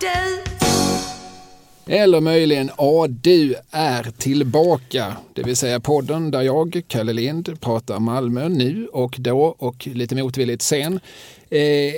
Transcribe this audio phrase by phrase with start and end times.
[0.00, 0.40] du.
[1.94, 5.16] Eller möjligen A du är tillbaka.
[5.34, 10.14] Det vill säga podden där jag, Kalle Lind, pratar Malmö nu och då och lite
[10.14, 11.00] motvilligt sen.
[11.50, 11.94] Eh,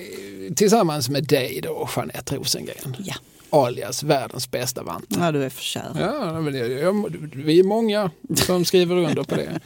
[0.55, 2.97] tillsammans med dig då, Jeanette Rosengren.
[2.99, 3.15] Ja.
[3.51, 5.17] Alias världens bästa vante.
[5.21, 5.91] ja, du är för kär.
[6.01, 9.61] Ja, men det- jag, vi är många som skriver under på det.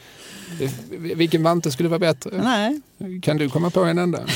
[1.15, 2.31] Vilken vante skulle vara bättre?
[2.43, 2.81] Nej,
[3.21, 4.19] Kan du komma på en enda?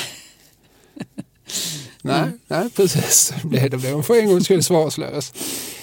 [2.02, 3.34] Nej, nej precis.
[3.44, 5.34] Det blev hon för en gångs skull svarslös.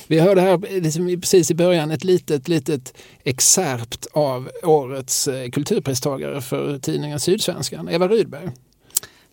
[0.06, 6.40] Vi hörde här liksom precis i början ett litet, litet excerpt av årets eh, kulturpristagare
[6.40, 8.50] för tidningen Sydsvenskan, Eva Rydberg.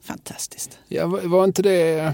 [0.03, 0.77] fantastiskt.
[0.87, 2.13] Ja, var inte det...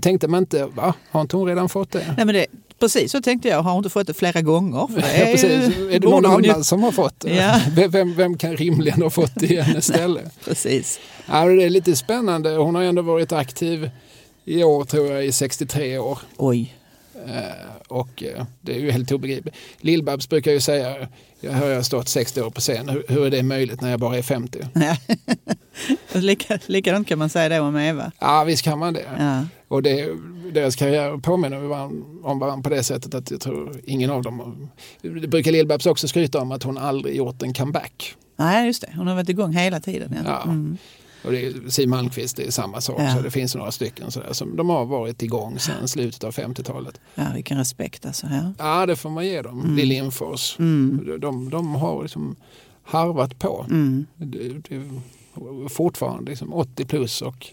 [0.00, 0.94] Tänkte man inte, va?
[1.10, 2.14] Har inte hon redan fått det?
[2.16, 2.46] Nej, men det,
[2.82, 3.62] precis så tänkte jag.
[3.62, 4.86] Har hon inte fått det flera gånger?
[4.86, 5.78] För det Ja, är, precis.
[5.78, 7.34] ju, Är det någon hon ju- annan som har fått det?
[7.34, 7.60] Ja.
[7.76, 10.20] Vem- Vem, vem kan rimligen ha fått det i hennes ställe?
[10.44, 11.00] Precis.
[11.26, 12.50] Ja, det är lite spännande.
[12.50, 13.90] Hon har ändå varit aktiv
[14.44, 16.18] i år, tror jag, i 63 år.
[16.36, 16.74] Oj.
[17.26, 17.42] Eh,
[17.88, 19.54] och eh, det är ju helt obegripligt.
[19.80, 21.08] Lill-Babs brukar ju säga,
[21.40, 23.90] jag hör jag har stått 60 år på scen, hur, hur är det möjligt när
[23.90, 24.58] jag bara är 50?
[24.74, 24.96] Ja.
[26.20, 28.12] Lika, likadant kan man säga det om Eva.
[28.18, 29.04] Ja, visst kan man det.
[29.18, 29.44] Ja.
[29.68, 30.08] Och det,
[30.52, 31.64] deras karriär påminner
[32.24, 34.40] om varandra på det sättet att jag tror ingen av dem...
[34.40, 34.68] har-
[35.20, 38.14] Det brukar Lill-Babs också skryta om att hon aldrig gjort en comeback.
[38.36, 38.88] Nej, just det.
[38.96, 40.14] Hon har varit igång hela tiden.
[40.24, 40.30] Ja.
[40.30, 40.42] Ja.
[40.42, 40.78] Mm.
[41.24, 43.00] Och det är, Siw Malmkvist, det är samma sak.
[43.00, 43.16] Ja.
[43.16, 47.00] Så det finns några stycken sådär, som de har varit igång sedan slutet av 50-talet.
[47.14, 48.26] ja, vilken respekt alltså.
[48.26, 48.52] Ja.
[48.58, 49.60] Ja, det får man ge dem.
[49.60, 49.76] Mm.
[49.76, 50.58] Lill Lindfors.
[50.58, 51.20] Mm.
[51.20, 52.36] De, de har liksom
[52.82, 53.66] harvat på.
[53.70, 54.06] Mm.
[54.16, 54.82] Det, det
[55.68, 57.46] fortfarande liksom 80 plus och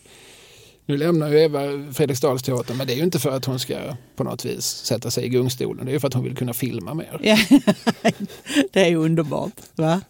[0.90, 1.62] nu lämnar ju Eva
[1.94, 3.78] Fredriksdalsteatern men det är ju inte för att hon ska
[4.16, 5.86] på något vis sätta sig i gungstolen.
[5.86, 7.20] Det är ju för att hon vill kunna filma mer.
[8.72, 9.52] Det är ju underbart.
[9.76, 10.02] Va?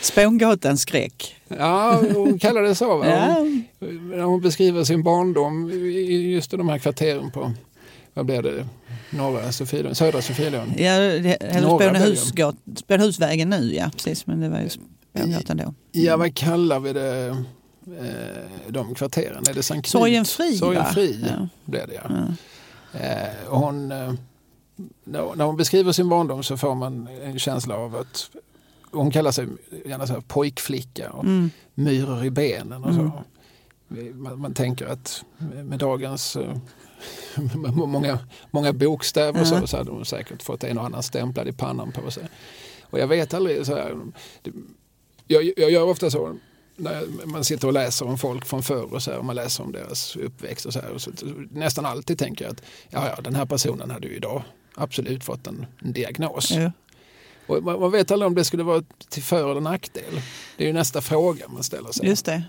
[0.00, 1.36] Spångatans skräck.
[1.48, 2.96] Ja, hon kallar det så.
[2.96, 3.34] Va?
[3.34, 3.64] Hon,
[4.10, 7.52] när hon beskriver sin barndom i just i de här kvarteren på,
[8.14, 8.66] vad blir det,
[9.10, 10.72] norra Sofielund, södra Sofielund.
[10.76, 10.94] Ja,
[12.76, 13.90] Spånehusvägen nu, ja.
[13.96, 15.74] Precis, men det var ju Spångatan då.
[15.92, 17.36] Ja, vad kallar vi det?
[17.86, 19.44] Eh, de kvarteren?
[19.50, 19.88] Är det Sankt?
[19.88, 20.56] Sorgenfri?
[20.56, 21.48] Sorgenfri Ja.
[21.64, 22.10] blir det ja.
[22.92, 22.98] Ja.
[23.00, 24.12] Eh, och hon, eh,
[25.04, 28.30] när, hon beskriver sin barndom så får man en känsla av att
[28.90, 29.46] hon kallar sig
[29.84, 31.50] gärna så här pojkflicka och Mm.
[31.74, 33.00] myror i benen och så.
[33.90, 34.22] Mm.
[34.22, 35.24] Man, man tänker att
[35.64, 36.36] med dagens
[37.74, 38.18] många,
[38.50, 41.92] många bokstäver och så, så hade hon säkert fått en och annan stämplad i pannan
[41.92, 42.24] på sig.
[42.82, 43.96] Och jag vet aldrig så här,
[45.26, 46.36] jag, jag gör ofta så
[46.76, 49.64] när man sitter och läser om folk från förr och så här, och man läser
[49.64, 50.90] om deras uppväxt och så här.
[50.90, 51.10] Och så,
[51.50, 54.42] nästan alltid tänker jag att ja, ja, den här personen hade ju idag
[54.74, 56.50] absolut fått en, en diagnos.
[56.50, 56.72] Ja.
[57.46, 60.20] Och man, man vet aldrig om det skulle vara till för eller nackdel.
[60.56, 62.06] Det är ju nästa fråga man ställer sig.
[62.06, 62.42] Just det.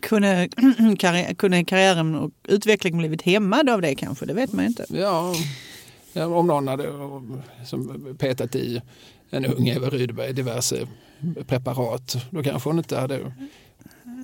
[0.00, 0.48] Kunde,
[0.98, 4.26] karri- kunde karriären och utvecklingen blivit hämmad av det kanske?
[4.26, 4.86] Det vet man ju inte.
[4.88, 5.34] Ja,
[6.26, 6.88] om någon hade
[7.66, 8.82] som petat i
[9.30, 10.86] en ung Eva Rydberg diverse
[11.46, 13.32] preparat, då kanske hon inte hade,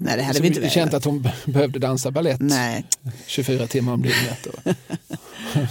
[0.01, 2.87] Nej, det hade vi inte känt att hon be- behövde dansa ballett Nej,
[3.27, 4.47] 24 timmar om dygnet.
[4.47, 4.75] Och,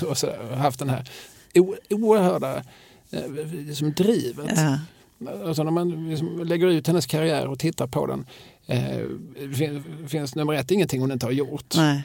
[0.09, 1.09] och så haft den här
[1.55, 2.63] o- oerhörda
[3.53, 4.51] liksom drivet.
[4.55, 4.79] ja.
[5.45, 8.25] Alltså när man liksom lägger ut hennes karriär och tittar på den.
[8.67, 8.97] Eh,
[9.49, 11.73] det fin- finns nummer ett ingenting hon inte har gjort.
[11.75, 12.03] Nej.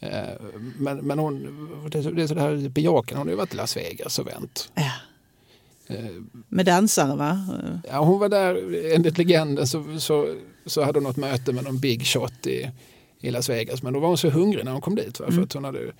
[0.00, 0.24] Eh,
[0.78, 3.18] men, men hon, det är så- det är så där bejakande.
[3.20, 4.70] Hon har ju varit i Las Vegas och vänt.
[4.74, 4.90] Ja.
[5.88, 6.04] Eh,
[6.48, 7.46] Med dansare va?
[7.88, 8.54] ja, hon var där,
[8.94, 10.34] enligt legenden så, så,
[10.66, 12.70] så hade hon något möte med någon big shot i,
[13.20, 13.82] i Las Vegas.
[13.82, 15.20] Men då var hon så hungrig när hon kom dit.
[15.20, 15.26] Va?
[15.26, 15.44] För Mm.
[15.44, 15.92] att hon hade,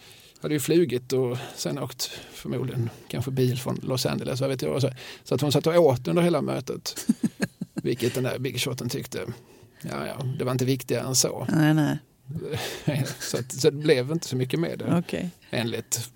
[0.43, 4.41] hade ju flugit och sen åkt förmodligen kanske bil från Los Angeles.
[4.41, 4.91] Vad vet jag, så.
[5.25, 7.07] så att hon satt och åt under hela mötet.
[7.75, 9.21] Vilket den där big shoten tyckte,
[9.83, 11.47] ja, ja, det var inte viktigare än så.
[11.53, 11.99] Nej, nej.
[13.21, 14.99] så, att, så det blev inte så mycket med det.
[14.99, 15.31] Okej.
[15.51, 16.11] enligt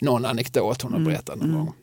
[0.00, 1.58] någon anekdot hon har Mm, berättat någon mm.
[1.64, 1.74] gång.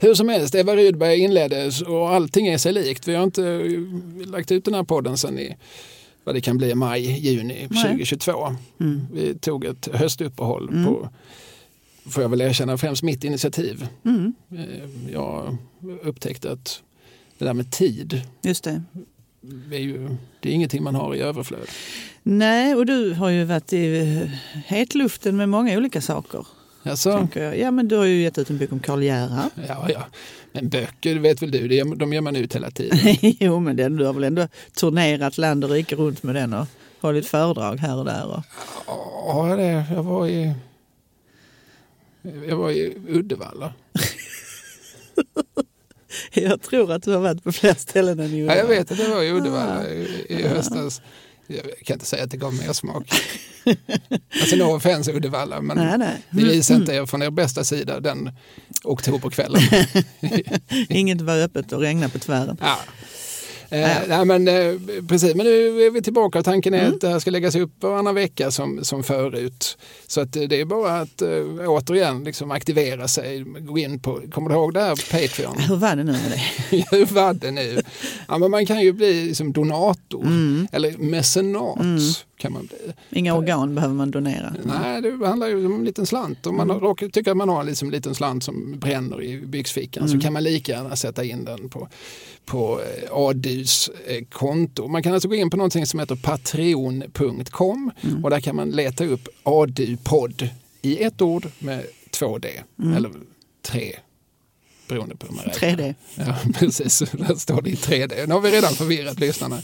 [0.00, 3.08] Hur som helst, Eva Rydberg inleddes och allting är sig likt.
[3.08, 5.56] Vi har inte eh, lagt ut den här podden sedan i
[6.24, 7.82] vad det kan bli maj, juni Nej.
[7.82, 8.54] 2022.
[8.80, 9.06] Mm.
[9.12, 10.84] Vi tog ett höstuppehåll Mm.
[10.84, 11.08] på,
[12.10, 13.86] får jag väl erkänna, främst mitt initiativ.
[14.04, 14.34] Mm.
[14.52, 15.56] Eh, Jag
[16.02, 16.82] upptäckte att
[17.38, 18.82] det där med tid, Just det.
[19.72, 20.08] är ju,
[20.40, 21.68] det är ingenting man har i överflöd.
[22.22, 24.28] Nej, och du har ju varit i eh,
[24.66, 26.46] hetluften med många olika saker.
[26.84, 27.28] Alltså.
[27.56, 29.50] Ja, men du har ju gett ut en bok om Karl Gerhard.
[29.68, 30.06] ja, ja.
[30.52, 32.98] Men böcker vet väl du, de ger man ut hela tiden.
[33.40, 36.66] jo, men den, du har väl ändå turnerat land och rike runt med den och
[37.00, 38.26] hållit föredrag här och där.
[38.26, 38.42] Och,
[39.26, 40.52] Ja, det, jag var i...
[42.48, 43.72] Jag var i Uddevalla.
[46.34, 48.60] jag tror att du har varit på fler ställen än i Ja, Uddevalla.
[48.60, 51.02] jag vet att jag var i Uddevalla i, i höstas.
[51.46, 53.08] Jag kan inte säga att det gav mer smak.
[54.40, 56.22] alltså no offense Uddevalla, men Nej, nej.
[56.30, 58.30] ni visar inte er från er bästa sida den
[58.84, 59.62] oktoberkvällen.
[60.88, 62.56] Inget var öppet och regna på tvären.
[62.60, 62.78] Ja.
[63.74, 64.74] Eh, nej, men, eh,
[65.08, 66.94] precis, men nu är vi tillbaka och tanken är Mm.
[66.94, 69.78] att det här ska läggas upp varannan vecka som, som förut.
[70.06, 71.28] Så att eh, det är bara att eh,
[71.66, 75.58] återigen liksom aktivera sig, gå in på, kommer du ihåg det här Patreon?
[75.58, 76.30] Hur var det nu med
[76.70, 76.76] det?
[76.96, 77.82] Hur var det nu?
[78.28, 80.68] Ja, men man kan ju bli liksom donator Mm.
[80.72, 81.78] eller mecenat
[82.36, 82.92] kan man bli.
[83.10, 84.54] Inga organ behöver man donera.
[84.64, 86.46] Nej, det handlar ju om en liten slant.
[86.46, 86.82] Om man Mm.
[86.82, 90.12] råkar, tycker att man har liksom en liten slant som bränner i byxfickan Mm.
[90.20, 91.88] så kan man lika gärna sätta in den på,
[92.44, 94.88] på eh, ADUs eh, konto.
[94.88, 98.24] Man kan alltså gå in på någonting som heter patreon.com Mm.
[98.24, 100.48] och där kan man leta upp ADU-podd
[100.82, 102.48] i ett ord med två D
[102.78, 102.94] Mm.
[102.96, 103.10] eller
[103.62, 103.96] tre
[104.88, 105.68] beroende på hur man räknar.
[105.68, 105.94] 3D.
[106.14, 106.98] Ja, precis.
[106.98, 108.26] Där står det i 3D.
[108.26, 109.58] Nu har vi redan förvirrat lyssnarna.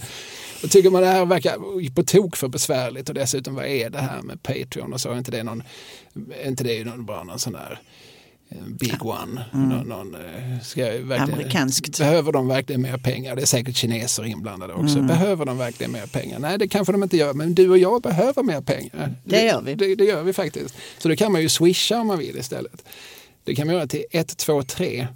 [0.65, 3.99] Och tycker man det här verkar på tok för besvärligt och dessutom vad är det
[3.99, 5.63] här med Patreon och så är inte det någon,
[6.43, 7.81] är inte det någon, bara någon sån där
[8.67, 9.45] big one.
[9.53, 10.87] Någon, någon, eh, ska
[11.23, 11.99] Amerikanskt.
[11.99, 13.37] Behöver de verkligen mer pengar?
[13.37, 14.95] Det är säkert kineser inblandade också.
[14.95, 15.07] Mm.
[15.07, 16.39] Behöver de verkligen mer pengar?
[16.39, 19.15] Nej, det kanske de inte gör, men du och jag behöver mer pengar.
[19.25, 19.75] Det gör vi.
[19.75, 20.75] Det, det gör vi faktiskt.
[20.99, 22.85] Så då kan man ju swisha om man vill istället.
[23.45, 25.07] Det kan man göra till 123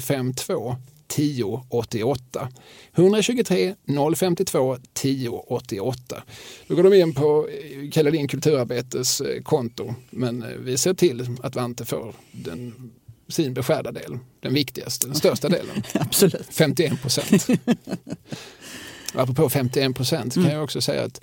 [0.00, 0.76] 052
[1.08, 2.48] 1088.
[2.94, 3.74] 123
[4.16, 6.22] 052 1088.
[6.66, 9.94] Då går de in på eh, Kalle Lind kulturarbetes eh, konto.
[10.10, 12.92] Men eh, vi ser till att Vante får den,
[13.28, 14.18] sin beskärda del.
[14.40, 15.82] Den viktigaste, den största delen.
[15.94, 16.46] Absolut.
[16.50, 17.46] 51 procent.
[19.14, 21.20] Apropå 51 procent kan jag också säga att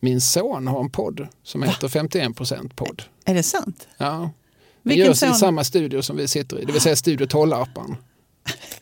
[0.00, 3.02] min son har en podd som heter 51 procent podd.
[3.24, 3.88] Är det sant?
[3.98, 4.30] Ja.
[4.82, 5.34] Vilken görs i son?
[5.34, 7.96] samma studio som vi sitter i, det vill säga Studio Tollarpan.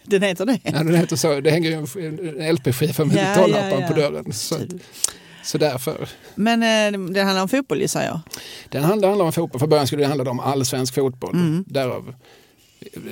[0.04, 0.58] Den heter det?
[0.62, 1.40] Ja, den heter så.
[1.40, 3.88] Det hänger ju en- LP-skiva med Ja, ja, ja.
[3.88, 4.32] på dörren.
[4.32, 4.62] Så, att-
[5.44, 6.08] så därför.
[6.34, 8.20] Men eh, det handlar om fotboll gissar jag.
[8.68, 9.58] Den handlar, handlar om fotboll.
[9.58, 11.34] Från början skulle det handla om allsvensk fotboll.
[11.34, 11.64] Mm.
[11.68, 12.14] Därav,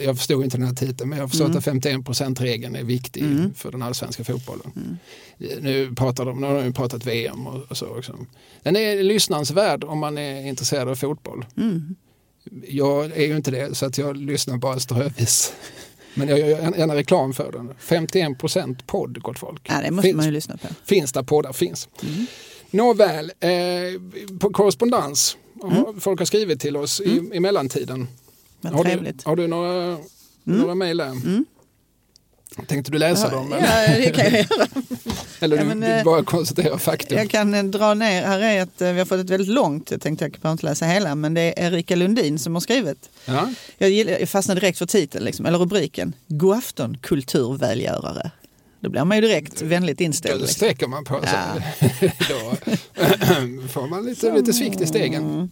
[0.05, 1.59] jag förstod inte den här titeln men jag förstår Mm.
[1.59, 3.55] att 51% regeln är viktig Mm.
[3.55, 4.73] för den allsvenska fotbollen.
[4.77, 4.97] Mm.
[5.63, 8.19] Nu, pratar de, nu har de ju pratat VM och, och så också.
[8.63, 11.45] Den är lyssnansvärd om man är intresserad av fotboll.
[11.57, 11.95] Mm.
[12.69, 15.53] Jag är ju inte det så att jag lyssnar bara strövis.
[16.15, 17.75] Men jag gör gärna reklam för den.
[17.79, 19.63] 51 podd gott folk.
[19.69, 20.69] Ja, det måste finns, man ju lyssna på.
[20.85, 21.89] finns där poddar finns.
[22.03, 22.27] Mm.
[22.71, 23.51] Nåväl, eh,
[24.39, 25.37] på korrespondens.
[25.63, 26.01] Mm.
[26.01, 28.09] Folk har skrivit till oss i, i mellantiden.
[28.63, 29.99] Har du, har du några,
[30.45, 31.07] några mejl där?
[31.07, 31.45] Mm.
[32.67, 33.53] Tänkte du läsa dem?
[33.53, 34.67] Eller, Ja, det kan jag göra.
[35.41, 37.19] eller Ja, du, men, du eh, bara konstaterar faktum?
[37.19, 39.91] Jag kan eh, dra ner, här är ett, eh, vi har fått ett väldigt långt,
[39.91, 43.11] jag tänkte jag behöver inte läsa hela, men det är Erika Lundin som har skrivit.
[43.25, 43.53] Ja?
[43.79, 46.15] Jag, gillar, jag fastnade direkt för titeln, liksom, eller rubriken.
[46.29, 48.31] God afton kulturvälgörare.
[48.81, 50.35] Då blir man ju direkt vänligt inställd.
[50.35, 50.55] Då Liksom.
[50.55, 51.33] sträcker man på sig.
[52.29, 52.57] Då
[53.69, 55.51] får man lite, lite svikt i stegen.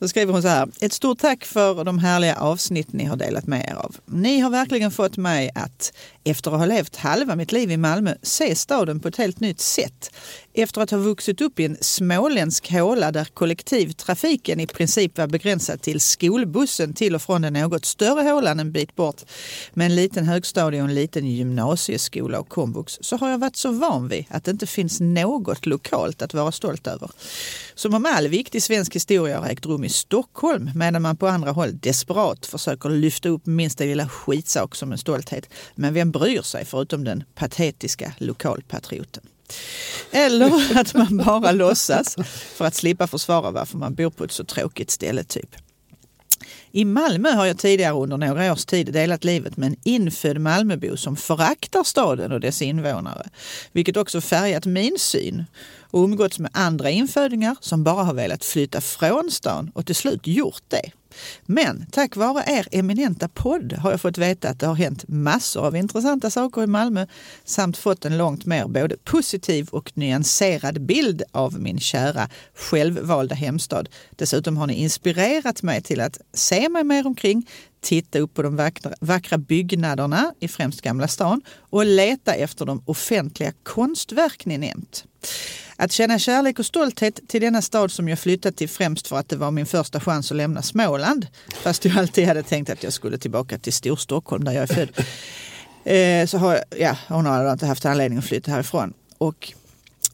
[0.00, 0.06] Mm.
[0.06, 0.68] Då skriver hon så här.
[0.80, 3.96] Ett stort tack för de härliga avsnitt ni har delat med er av.
[4.06, 5.92] Ni har verkligen fått mig att,
[6.24, 9.60] efter att ha levt halva mitt liv i Malmö, se staden på ett helt nytt
[9.60, 10.10] sätt.
[10.54, 15.82] Efter att ha vuxit upp i en småländsk håla där kollektivtrafiken i princip var begränsad
[15.82, 19.22] till skolbussen till och från den något större hålan en bit bort
[19.74, 23.72] med en liten högstadie och en liten gymnasieskola och komvux så har jag varit så
[23.72, 27.10] van vid att det inte finns något lokalt att vara stolt över.
[27.80, 31.50] Som om all viktig svensk historia har ägt rum i Stockholm medan man på andra
[31.50, 35.50] håll desperat försöker lyfta upp minsta lilla skitsak som en stolthet.
[35.74, 39.22] Men vem bryr sig förutom den patetiska lokalpatrioten?
[40.10, 42.16] Eller att man bara låtsas
[42.54, 45.56] för att slippa försvara varför man bor på ett så tråkigt ställe typ.
[46.72, 50.96] I Malmö har jag tidigare under några års tid delat livet med en infödd Malmöbo
[50.96, 53.26] som föraktar staden och dess invånare.
[53.72, 55.44] Vilket också färgat min syn
[55.90, 60.26] och umgåtts med andra infödingar som bara har velat flytta från stan och till slut
[60.26, 60.90] gjort det.
[61.46, 65.66] Men tack vare er eminenta podd har jag fått veta att det har hänt massor
[65.66, 67.06] av intressanta saker i Malmö
[67.44, 73.88] samt fått en långt mer både positiv och nyanserad bild av min kära självvalda hemstad.
[74.10, 77.46] Dessutom har ni inspirerat mig till att se mig mer omkring,
[77.80, 82.82] titta upp på de vackra, vackra byggnaderna i främst Gamla stan och leta efter de
[82.86, 85.04] offentliga konstverk ni nämnt.
[85.76, 89.28] Att känna kärlek och stolthet till denna stad som jag flyttat till främst för att
[89.28, 91.26] det var min första chans att lämna Småland.
[91.62, 94.90] Fast jag alltid hade tänkt att jag skulle tillbaka till Storstockholm där jag är född.
[95.84, 98.92] Eh, så har jag, ja, hon har inte haft anledning att flytta härifrån.
[99.18, 99.52] Och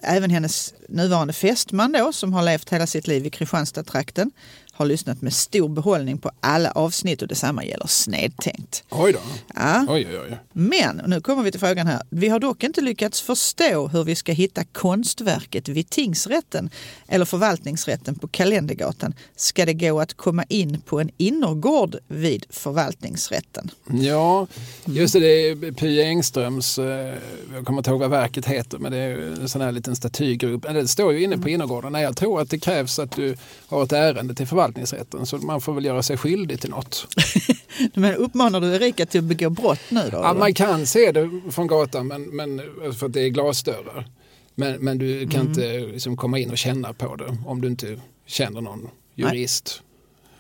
[0.00, 4.30] även hennes nuvarande fästman då, som har levt hela sitt liv i Kristianstad-trakten,
[4.76, 8.85] har lyssnat med stor behållning på alla avsnitt och detsamma gäller Snedtänkt.
[8.90, 9.18] Oj då.
[9.54, 9.87] Ja.
[9.88, 10.38] Oj, oj, oj.
[10.52, 12.02] Men, nu kommer vi till frågan här.
[12.11, 16.71] Vi har dock inte lyckats förstå hur vi ska hitta konstverket vid tingsrätten
[17.09, 19.14] eller förvaltningsrätten på Kalendergatan.
[19.37, 23.71] Ska det gå att komma in på en innergård vid förvaltningsrätten?
[23.90, 24.47] Ja,
[24.85, 27.14] just det, det är Py Engströms, eh,
[27.54, 30.62] jag kommer inte ihåg vad verket heter, men det är en sån här liten statygrupp.
[30.62, 31.92] Det står ju inne på innergården.
[31.92, 35.61] Nej, Jag tror att det krävs att du har ett ärende till förvaltningsrätten, så man
[35.61, 37.06] får väl göra sig skyldig till något.
[37.94, 40.18] Men uppmanar du Erika till att begå brott nu då?
[40.18, 42.62] Ja, man kan se det från gatan men, men,
[42.94, 44.08] för att det är glasdörrar.
[44.54, 48.00] Men, men du kan inte liksom komma in och känna på det om du inte
[48.26, 49.82] känner någon jurist.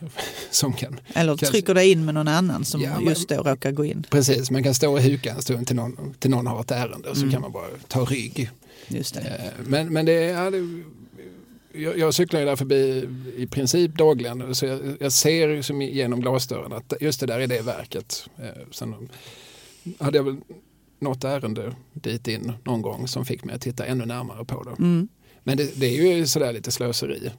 [0.50, 3.70] Som kan, Eller kan, trycker dig in med någon annan som Ja, just då råkar
[3.72, 4.06] gå in.
[4.10, 7.08] Precis, man kan stå och huka en stund till någon, till någon har ett ärende
[7.08, 8.50] och så kan man bara ta rygg.
[8.88, 9.20] Just det.
[9.20, 10.82] Eh, Men, men det, ja, det
[11.76, 16.20] jag, jag cyklar ju där förbi i princip dagligen så jag, jag ser som genom
[16.20, 18.28] glasdörren att just det där är det verket.
[18.38, 19.08] Eh, Sen
[19.98, 20.36] hade jag väl
[20.98, 24.70] något ärende dit in någon gång som fick mig att titta ännu närmare på det.
[24.70, 25.08] Mm.
[25.44, 27.30] Men det, det är ju sådär lite slöseri.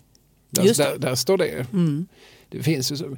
[0.49, 1.65] Där, där, där står det.
[1.73, 2.07] Mm.
[2.49, 3.17] Det finns ju så,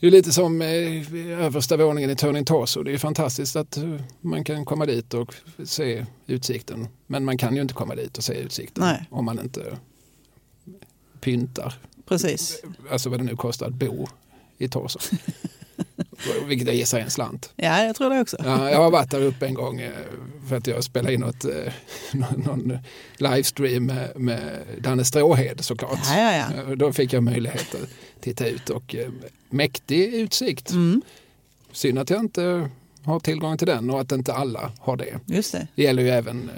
[0.00, 2.82] det är lite som eh, översta våningen i Turning Torso.
[2.82, 6.88] Det är fantastiskt att eh, man kan komma dit och se utsikten.
[7.06, 9.06] Men man kan ju inte komma dit och se utsikten Nej.
[9.10, 9.78] om man inte
[11.20, 11.74] pyntar.
[12.08, 12.62] Precis.
[12.90, 14.08] Alltså vad det nu kostar att bo
[14.58, 14.98] i Torso.
[16.46, 17.52] Vilket jag gissar är en slant.
[17.56, 18.36] Ja, jag tror det också.
[18.44, 19.90] Ja, jag har varit där uppe en gång eh,
[20.48, 21.72] för att jag spelade in något, eh,
[22.36, 22.78] någon-
[23.16, 25.98] livestream med, med Danne Stråhed såklart.
[26.04, 26.62] Ja, ja, ja.
[26.62, 27.88] Eh, Då fick jag möjlighet att
[28.20, 28.96] titta ut och
[29.50, 30.70] mäktig utsikt.
[30.70, 31.02] Mm,
[31.72, 32.70] Synd att jag inte
[33.04, 35.20] har tillgång till den och att inte alla har det.
[35.26, 35.66] just det.
[35.74, 36.50] Det gäller ju även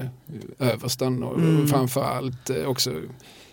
[0.59, 1.69] översten och Mm.
[1.69, 2.93] framförallt också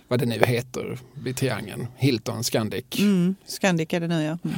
[0.09, 2.85] vad det nu heter vid triangeln, Hilton, Scandic.
[2.99, 3.35] Mm.
[3.45, 4.37] Scandic är det nu ja.
[4.49, 4.55] Mm.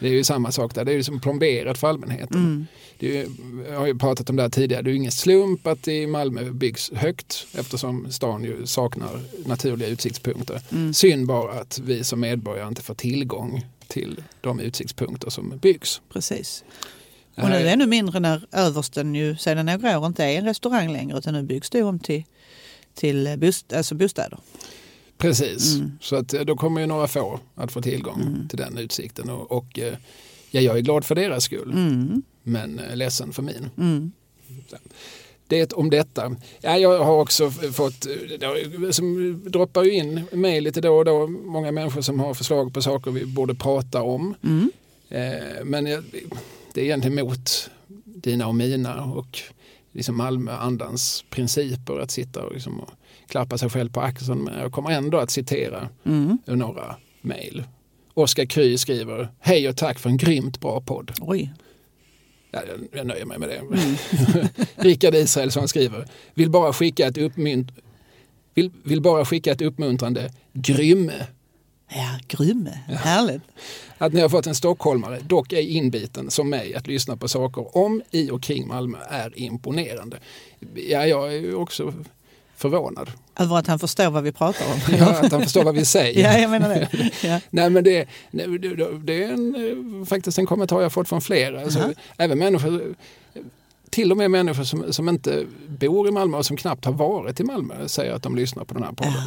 [0.00, 2.36] Det är ju samma sak där, det är ju som plomberat för allmänheten.
[2.36, 2.66] Mm.
[2.98, 3.26] Det ju,
[3.68, 5.92] jag har ju pratat om det här tidigare, det är ju ingen slump att det
[6.02, 10.60] i Malmö byggs högt eftersom stan ju saknar naturliga utsiktspunkter.
[10.72, 10.94] Mm.
[10.94, 16.00] Synd bara att vi som medborgare inte får tillgång till de utsiktspunkter som byggs.
[16.12, 16.64] Precis.
[17.34, 20.44] Det Och nu är- ännu mindre när översten ju sedan några år inte är en
[20.44, 22.24] restaurang längre utan nu byggs det om till,
[22.94, 24.38] till bost, alltså bostäder.
[25.22, 25.92] Precis, Mm.
[26.00, 29.30] så att, eh, då kommer ju några få att få tillgång till den utsikten.
[29.30, 29.94] Och, och eh,
[30.50, 32.22] ja, jag är glad för deras skull, Mm.
[32.42, 33.70] men eh, ledsen för min.
[33.78, 34.12] Mm.
[35.46, 36.36] Det om detta.
[36.60, 38.06] Ja, jag har också fått,
[38.80, 42.74] det som droppar ju in mejl lite då och då, många människor som har förslag
[42.74, 44.34] på saker vi borde prata om.
[44.42, 44.70] Mm.
[45.64, 46.04] Men jag,
[46.74, 47.70] det är egentligen mot
[48.04, 49.38] dina och mina och
[49.92, 52.90] liksom Malmö-andans principer att sitta och, liksom och
[53.32, 54.44] klappa sig själv på axeln.
[54.44, 56.38] Men jag kommer ändå att citera Mm.
[56.46, 57.64] ur några mejl.
[58.14, 61.12] Oskar Kry skriver, hej och tack för en grymt bra podd.
[61.20, 61.52] Oj.
[62.50, 63.62] Ja, jag, jag nöjer mig med det.
[64.76, 67.68] Rickard Israelsson skriver, vill bara skicka ett, uppmunt
[68.54, 71.26] vill, vill bara skicka ett uppmuntrande grymme.
[71.88, 72.70] Ja, grymme.
[72.88, 73.42] Härligt.
[73.98, 77.76] Att ni har fått en stockholmare, dock ej inbiten som mig, att lyssna på saker
[77.76, 80.18] om, i och kring Malmö är imponerande.
[80.74, 81.94] Ja, jag är ju också
[82.62, 83.10] förvånad.
[83.38, 84.96] Över att han förstår vad vi pratar om.
[84.98, 86.22] Ja, att han förstår vad vi säger.
[86.32, 86.88] ja, jag menar det.
[87.28, 87.40] Ja.
[87.50, 89.54] Nej, men det, nej, det- är en,
[90.00, 91.62] eh, faktiskt en kommentar jag fått från flera.
[91.62, 91.92] Alltså, Jaha.
[92.16, 92.94] även människor,
[93.90, 97.40] till och med människor som, som inte bor i Malmö och som knappt har varit
[97.40, 99.12] i Malmö säger att de lyssnar på den här podden.
[99.16, 99.22] Ja.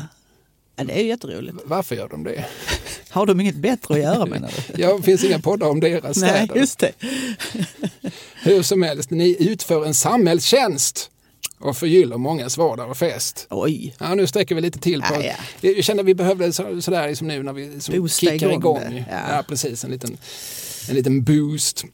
[0.75, 1.55] ja, det är ju jätteroligt.
[1.65, 2.45] Varför gör de det?
[3.09, 4.81] Har de inget bättre att göra menar du?
[4.81, 6.55] Ja, det finns inga poddar om deras Nej, städer.
[6.59, 6.91] just det.
[8.43, 11.11] Hur som helst, ni utför en samhällstjänst
[11.59, 13.47] och förgyller mångas vardag och fest.
[13.49, 13.95] Oj.
[13.99, 15.13] Ja, nu sträcker vi lite till på...
[15.13, 15.23] Ja,
[15.61, 15.69] ja.
[15.69, 19.05] Jag känner att vi behövde så, sådär liksom nu när vi Boosta kickar igång.
[19.09, 19.35] Ja.
[19.35, 19.43] Ja.
[19.47, 19.83] precis.
[19.83, 20.17] En liten,
[20.89, 21.85] en liten boost.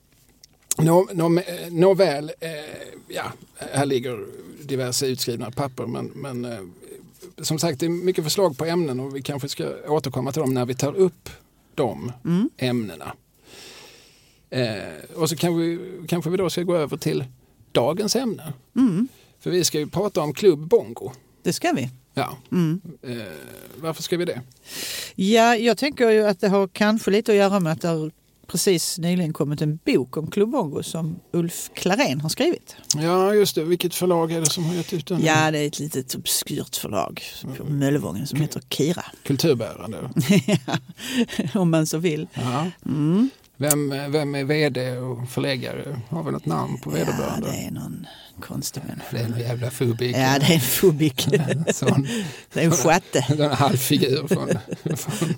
[0.78, 2.50] Nå, nå, nåväl, eh,
[3.08, 3.24] ja,
[3.74, 4.26] här ligger
[4.64, 6.60] diverse utskrivna papper men, men eh,
[7.42, 10.54] som sagt det är mycket förslag på ämnen och vi kanske ska återkomma till dem
[10.54, 11.30] när vi tar upp
[11.76, 12.50] de Mm.
[12.58, 13.14] ämnena.
[14.50, 17.26] Eh, och så kan vi, kanske vi då ska gå över till
[17.72, 18.54] dagens ämne.
[18.76, 19.08] Mm.
[19.42, 21.12] För vi ska ju prata om Klubb Bongo.
[21.44, 21.90] Det ska vi.
[22.14, 22.38] Ja.
[22.52, 22.82] Mm.
[23.02, 23.16] Eh,
[23.76, 24.42] varför ska vi det?
[25.16, 28.12] Ja, jag tänker ju att det har kanske lite att göra med att det har
[28.48, 32.76] precis nyligen kommit en bok om Klubbongo som Ulf Klarén har skrivit.
[32.96, 33.64] Ja, just det.
[33.64, 35.26] Vilket förlag är det som har gett ut den?
[35.26, 37.24] Ja, det är ett litet obskyrt förlag
[37.58, 39.06] på Möllevången som heter Kira.
[39.24, 40.10] Kulturbärande.
[41.54, 42.28] Om man så vill.
[42.34, 42.72] Ja.
[42.86, 43.30] Mm.
[43.62, 46.00] Vem, vem är vd och förläggare?
[46.10, 47.52] Har vi något namn på Ja, vederbörande?
[47.52, 48.08] det är någon
[48.40, 49.08] konstig människa.
[49.12, 50.16] det är en jävla fubik.
[50.16, 51.28] Ja, det är en fubik.
[52.54, 53.26] Det är en schatte.
[53.30, 54.50] en halvfigur från,
[54.98, 55.34] från,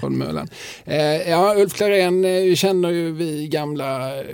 [0.00, 0.50] Holmöland.
[0.84, 4.24] Eh, ja, Ulf Klarén eh, känner ju vi gamla eh,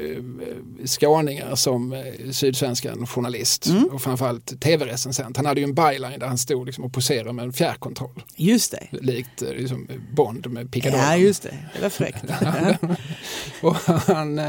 [0.87, 3.85] skåningar som sydsvenskan journalist Mm.
[3.85, 5.37] och framförallt tv-recensent.
[5.37, 8.23] Han hade ju en byline där han stod liksom och poserade med en fjärrkontroll.
[8.37, 8.87] Just det.
[9.01, 11.07] Likt liksom Bond med pickadollen.
[11.07, 11.55] Ja, just det.
[11.77, 12.25] Det var fräckt.
[13.63, 14.41] Och han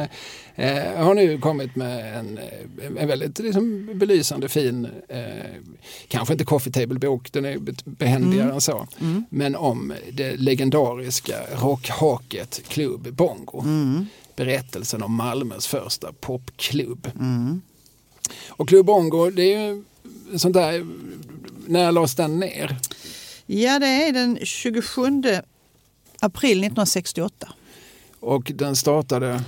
[0.60, 5.22] eh, har nu kommit med en, eh, en väldigt liksom, belysande fin, eh,
[6.08, 8.56] kanske inte coffee table-bok, den är be- behändigare Mm.
[8.56, 8.88] än så,
[9.30, 13.62] men om det legendariska rockhaket Klubb Bongo.
[13.62, 14.06] Mm.
[14.36, 17.08] Berättelsen om Malmös första popklubb.
[17.20, 17.62] Mm.
[18.50, 19.84] Och Klubb Bongo, det är ju
[20.38, 20.86] sånt där,
[21.68, 22.76] när lades den ner?
[23.46, 25.22] ja, det är den 27
[26.20, 27.50] april 1968.
[28.20, 29.44] Och den startade,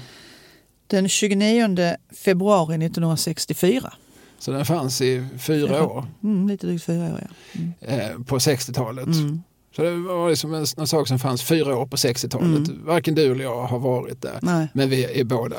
[0.90, 3.94] Den 29 februari 1964.
[4.40, 7.88] så den fanns i fyra år Mm, lite drygt fyra år, ja.
[7.88, 9.06] eh, på 60-talet.
[9.06, 9.42] Mm.
[9.76, 12.70] Så det var liksom en, en sak som fanns fyra år på 60-talet.
[12.70, 14.40] Varken du eller jag har varit där.
[14.42, 14.68] Nej.
[14.74, 15.56] Men vi är båda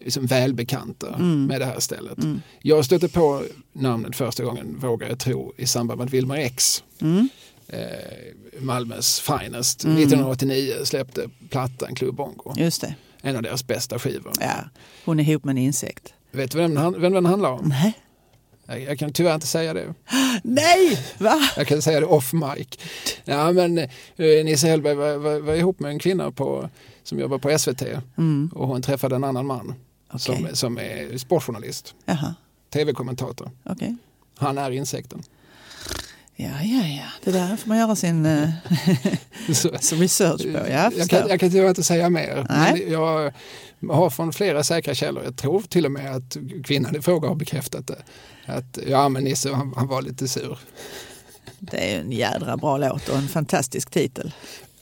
[0.00, 1.44] liksom välbekanta Mm.
[1.46, 2.18] med det här stället.
[2.62, 7.28] Jag stötte på namnet första gången, vågar jag tro, i samband med Wilmer X, Mm.
[7.68, 7.78] eh,
[8.60, 12.54] Malmös finest, 1989 släppte plattan Club Bongo.
[12.56, 12.94] Just det.
[13.28, 14.32] En av deras bästa skivor.
[14.40, 14.54] Ja.
[15.04, 16.14] Hon är ihop med en insekt.
[16.30, 17.68] Vet du vem, han- vem den handlar om?
[17.68, 17.92] Nej.
[18.66, 19.94] Jag, jag kan tyvärr inte säga det.
[20.42, 20.98] Nej!
[21.18, 21.38] Va?
[21.56, 22.68] Jag kan säga det off mic.
[23.24, 23.86] Ja, men eh,
[24.44, 26.70] Nisse Hellberg var, var, var ihop med en kvinna på,
[27.02, 27.82] som jobbar på SVT
[28.18, 28.50] Mm.
[28.54, 29.74] och hon träffade en annan man
[30.12, 30.20] Okej.
[30.20, 31.94] som, som är sportjournalist,
[32.72, 33.50] tv-kommentator.
[33.64, 33.96] okej.
[34.38, 35.22] Han är insekten.
[36.40, 37.04] Ja, ja, ja.
[37.24, 38.48] Det där får man göra sin eh,
[39.92, 40.70] research på.
[40.70, 42.46] Ja, jag kan, jag kan tyvärr inte säga mer.
[42.48, 42.72] Nej.
[42.72, 43.32] Men jag
[43.88, 47.34] har från flera säkra källor, jag tror till och med att kvinnan i fråga har
[47.34, 48.02] bekräftat det.
[48.46, 50.58] Att ja, men Nisse han, han var lite sur.
[51.58, 54.32] Det är en jädra bra låt och en fantastisk titel.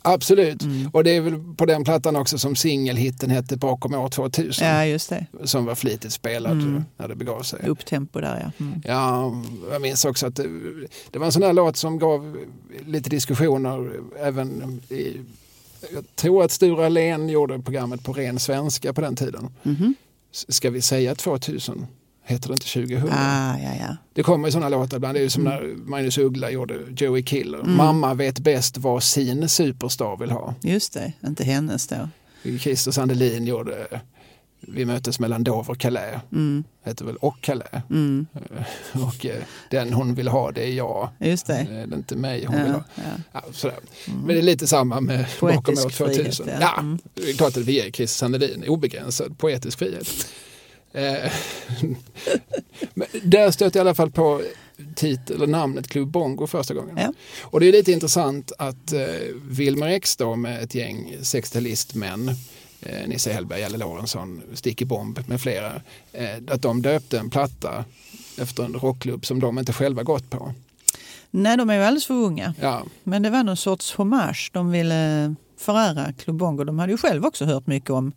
[0.06, 0.90] Absolut, Mm.
[0.92, 4.66] och det är väl på den plattan också som singelhitten hette Bakom år 2000.
[4.68, 5.26] Ja, just det.
[5.44, 6.84] som var flitigt spelad Mm.
[6.96, 7.68] när det begav sig.
[7.68, 8.64] Upptempo där, ja.
[8.66, 8.82] Mm.
[8.84, 9.32] Ja,
[9.72, 10.48] jag minns också att det,
[11.10, 12.36] det var en sån här låt som gav
[12.86, 15.16] lite diskussioner även i
[15.94, 19.48] jag tror att Sture Allén gjorde programmet på ren svenska på den tiden.
[20.32, 21.86] S- Ska vi säga 2000?
[22.28, 23.08] Heter det inte 2000?
[23.12, 23.97] Ah, ja, ja.
[24.15, 25.15] Det kommer ju sådana låtar ibland.
[25.15, 25.58] Det är ju som Mm.
[25.69, 27.62] när Magnus Uggla gjorde Joey Killer.
[27.62, 30.54] Mamma vet bäst vad sin superstar vill ha.
[30.62, 32.08] Just det, inte hennes då.
[32.60, 34.00] Christer Sandelin gjorde
[34.60, 36.21] Vi möttes mellan Dover och Calais.
[36.32, 36.65] Mm.
[36.84, 37.82] Heter väl och Calais.
[37.91, 38.26] Mm.
[38.93, 41.08] Och eh, den hon vill ha det är jag.
[41.21, 41.58] Just det.
[41.60, 42.82] Eh, Det är inte mig hon vill Ja, ha.
[42.95, 43.02] ja.
[43.32, 43.76] Ja, sådär.
[44.06, 46.47] Men det är lite samma med Poetisk bakom år 2000.
[46.47, 46.73] frihet, ja.
[46.76, 46.80] ja.
[46.80, 46.99] Mm.
[47.15, 50.08] det är klart att vi ger Christer Sandelin obegränsad poetisk frihet.
[50.97, 51.32] Eh,
[53.23, 54.43] där stötte jag i alla fall på
[54.95, 56.97] titel, eller namnet Club Bongo första gången.
[56.97, 57.13] Ja.
[57.43, 59.00] Och det är lite intressant att eh,
[59.49, 62.35] Wilmer X då med ett gäng 60-talistmän
[62.80, 65.73] eh, Nisse Hellberg, Jalle Lorentzon, Sticky Bomb med flera,
[66.13, 67.85] eh, att de döpte en platta
[68.39, 70.54] efter en rockklubb som de inte själva gått på.
[71.30, 72.54] Nej, de är ju alldeles för unga.
[72.61, 77.25] Ja, Men det var någon sorts hommage de ville förära Klubongo, De hade ju själv
[77.25, 78.12] också hört mycket om,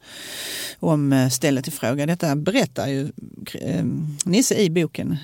[0.79, 2.05] om eh, stället i fråga.
[2.05, 3.11] Detta berättar ju
[3.53, 3.85] eh,
[4.25, 5.17] Nisse i boken.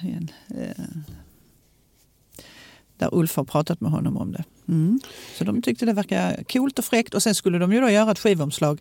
[0.47, 0.85] eh,
[2.97, 4.43] Där Ulf har pratat med honom om det.
[4.67, 4.99] Mm.
[5.37, 8.11] Så de tyckte det verkar coolt och fräckt och sen skulle de ju då göra
[8.11, 8.79] ett skivomslag.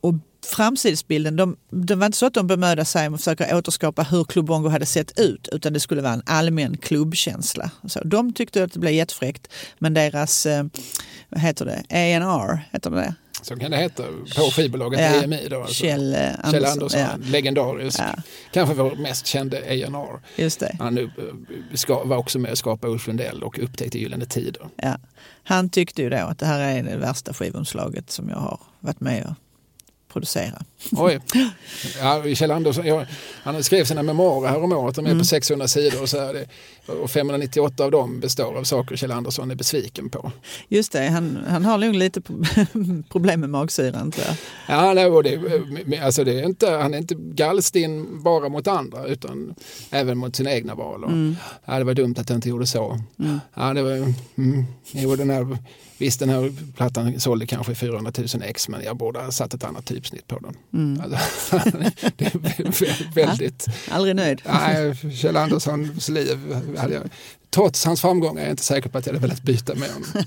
[0.00, 0.14] Och
[0.46, 4.24] framsidesbilden, de, det var inte så att de bemödade sig om att försöka återskapa hur
[4.24, 7.70] Club Bongo hade sett ut utan det skulle vara en allmän klubbkänsla.
[7.84, 10.64] Så de tyckte att det blev jättefräckt men deras, eh,
[11.28, 13.14] vad heter det, A&R heter det det?
[13.42, 14.02] så kan det heta
[14.36, 15.22] på skivbolaget Ja.
[15.22, 15.48] EMI.
[15.48, 15.74] Då, alltså.
[15.74, 16.72] Kjell, eh, Kjell Andersson.
[16.72, 18.00] Andersson, Ja, legendarisk.
[18.00, 18.22] Ja.
[18.52, 20.20] Kanske vår mest kände A&R.
[20.36, 20.76] just det.
[20.78, 24.68] Han nu, eh, ska, var också med att skapa Ulf Lundell och upptäckte Gyllene Tider.
[24.76, 24.96] Ja.
[25.44, 29.00] Han tyckte ju då att det här är det värsta skivomslaget som jag har varit
[29.00, 29.34] med och
[30.12, 30.62] producera.
[30.92, 31.20] Oj.
[32.00, 33.04] Ja, Kjell Andersson, ja,
[33.42, 35.18] han skrev sina memoarer häromåret, de är Mm.
[35.18, 36.46] på 600 sidor och, så är det,
[36.92, 40.32] och 598 av dem består av saker Kjell Andersson är besviken på.
[40.68, 42.20] Just det, han, han har nog lite
[43.08, 44.36] problem med magsyran tror jag.
[44.78, 45.10] Ja, nej,
[45.86, 49.54] det, alltså det är inte, han är inte gallstinn bara mot andra utan
[49.90, 51.04] även mot sina egna val.
[51.04, 51.36] Och, Mm.
[51.64, 53.00] ja, det var dumt att jag inte gjorde så.
[53.54, 53.92] Ja, det var,
[54.36, 55.58] mm, jo, den här,
[56.02, 59.64] visst, den här plattan sålde kanske 400 000 ex men jag borde ha satt ett
[59.64, 60.56] annat typsnitt på den.
[60.74, 61.00] Mm.
[61.00, 61.56] Alltså,
[62.16, 63.66] det är vä- väldigt...
[63.90, 64.42] Aldrig nöjd.
[64.46, 66.38] Nej, Kjell Anderssons liv
[66.78, 67.02] hade jag,
[67.50, 70.08] trots hans framgångar är jag inte säker på att jag hade velat byta med honom.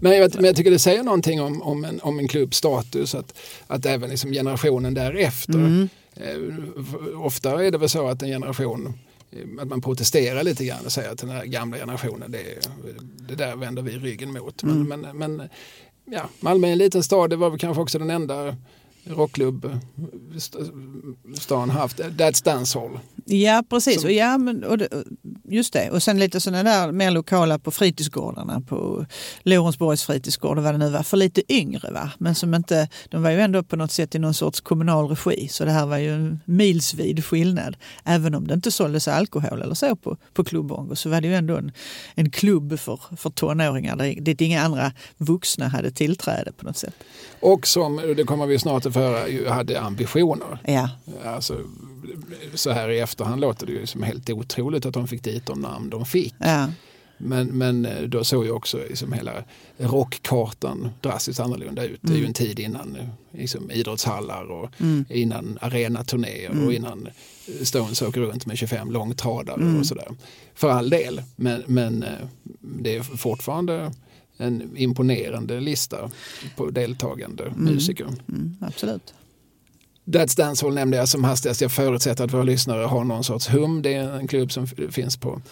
[0.00, 3.14] Men jag, men jag tycker det säger någonting om, om, en, om en klubbs status
[3.14, 5.88] att, att även liksom generationen därefter Mm.
[6.16, 8.98] eh, ofta är det väl så att en generation
[9.60, 12.68] att man protesterar lite grann och säger att den här gamla generationen, det,
[13.28, 14.62] det där vänder vi ryggen mot.
[14.62, 15.00] Men, Mm.
[15.00, 15.48] men, men
[16.04, 18.56] ja, Malmö är en liten stad, det var väl kanske också den enda
[19.06, 19.78] rockklubb
[20.36, 20.58] st-
[21.38, 21.98] stan haft.
[22.00, 22.98] That's Dancehall.
[23.24, 24.00] Ja, precis.
[24.00, 24.88] Som- Och ja, men, och det,
[25.48, 25.90] just det.
[25.90, 28.60] Och sen lite sådana där mer lokala på fritidsgårdarna.
[28.60, 29.06] På
[29.42, 31.02] Lorensborgs fritidsgård och vad det nu var.
[31.02, 32.10] För lite yngre va.
[32.18, 35.48] Men som inte, de var ju ändå på något sätt i någon sorts kommunal regi.
[35.48, 37.76] Så det här var ju en milsvid skillnad.
[38.04, 41.28] Även om det inte såldes alkohol eller så på, på Club Bongo så var det
[41.28, 41.72] ju ändå en,
[42.14, 44.20] en klubb för, för tonåringar.
[44.20, 46.94] Dit inga andra vuxna hade tillträde på något sätt.
[47.40, 48.95] Och som, det kommer vi snart att
[49.28, 50.58] ju hade ambitioner.
[50.64, 50.90] Ja,
[51.24, 51.60] Alltså,
[52.54, 55.60] så här i efterhand låter det ju som helt otroligt att de fick dit de
[55.60, 56.34] namn de fick.
[56.38, 56.68] ja.
[57.18, 59.32] Men, men då såg ju också liksom hela
[59.78, 62.00] rockkartan drastiskt annorlunda ut.
[62.02, 64.70] Det är ju en tid innan eh, liksom, idrottshallar och
[65.08, 67.08] innan arenaturnéer och innan
[67.62, 70.08] Stones åker runt med 25 långtradare och sådär.
[70.54, 72.08] För all del, men, men eh,
[72.60, 73.92] det är fortfarande
[74.38, 76.10] en imponerande lista
[76.56, 78.06] på deltagande musiker.
[78.28, 79.14] Mm, absolut.
[80.04, 81.60] That's Dancehall nämnde jag som hastigast.
[81.60, 83.82] Jag förutsätter att våra lyssnare har någon sorts hum.
[83.82, 85.42] Det är en klubb som finns på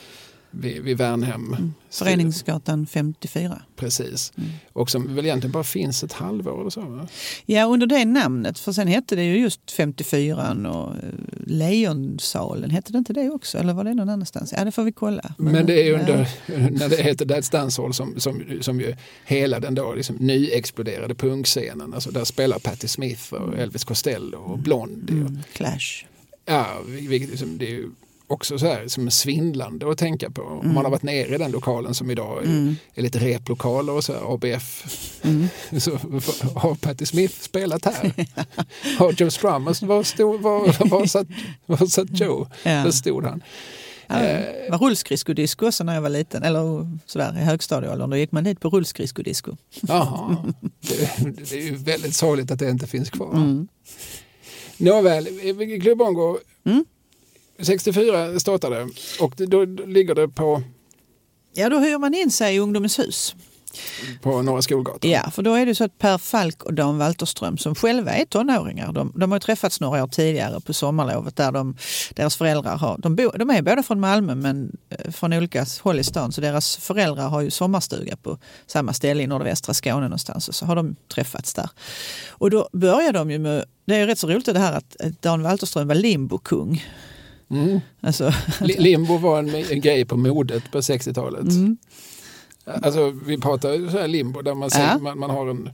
[0.61, 1.75] vid, vid Värnhem.
[1.91, 3.63] Föreningsgatan 54.
[3.77, 4.33] Precis.
[4.73, 6.81] Och som väl egentligen bara finns ett halvår eller så.
[6.81, 7.09] Va?
[7.47, 8.59] Ja, under det namnet.
[8.59, 11.03] För sen hette det ju just 54 och eh,
[11.47, 12.71] Lejonsalen.
[12.71, 13.59] Hette det inte det också?
[13.59, 14.55] Eller var det någon annanstans?
[14.57, 15.35] Ja, det får vi kolla.
[15.39, 16.29] Men, det är under,
[16.71, 21.95] när det heter That's Dancehall som, som, som ju hela den då liksom nyexploderade punkscenen.
[21.95, 25.15] Alltså där spelar Patti Smith och Elvis Costello och Blondie.
[25.23, 26.05] Och, Mm, Clash.
[26.47, 27.91] ja, vilket liksom, det är ju
[28.27, 30.43] också så här som svindlande att tänka på.
[30.43, 34.05] Om man har varit nere i den lokalen som idag är, är lite replokaler och
[34.05, 34.85] så här, ABF.
[35.79, 35.91] Så
[36.55, 38.13] har Patti Smith spelat här?
[38.99, 41.27] Har Joe Strummer, var, stod, var, var, satt,
[41.67, 42.49] var satt Joe?
[42.63, 42.71] Ja.
[42.71, 43.43] Där stod han.
[44.07, 46.43] Ja, det var rullskridskodisco också när jag var liten.
[46.43, 48.11] Eller sådär i högstadieåldern.
[48.11, 49.57] Då gick man dit på rullskridskodisco.
[49.81, 50.37] Jaha,
[50.81, 53.33] det, det är ju väldigt sorgligt att det inte finns kvar.
[53.35, 53.69] Mm.
[54.77, 55.27] Nåväl,
[55.83, 56.85] Club Bongo Mm.
[57.59, 58.89] 64 startade
[59.21, 60.63] och då ligger det på,
[61.57, 63.35] Ja, då hyr man in sig i Ungdomens hus.
[64.23, 65.11] på Norra Skolgatan.
[65.11, 68.25] Ja, för då är det så att Per Falk och Dan Walterström som själva är
[68.25, 71.77] tonåringar, de, de har ju träffats några år tidigare på sommarlovet där de,
[72.15, 75.99] deras föräldrar har, de, bo, de är båda från Malmö men eh, från olika håll
[76.01, 80.49] i stan så deras föräldrar har ju sommarstuga på samma ställe i nordvästra Skåne någonstans
[80.49, 81.71] och så har de träffats där.
[82.29, 84.97] Och då börjar de ju med, det är ju rätt så roligt det här att
[85.01, 86.85] eh, Dan Walterström var limbokung.
[87.51, 87.81] Mm.
[88.01, 91.43] Alltså, Li- Limbo var en, en grej på modet på 60-talet.
[91.53, 91.77] Mm.
[92.83, 94.99] Alltså, vi pratar så här limbo där man, säger, Ja.
[94.99, 95.71] man, man har en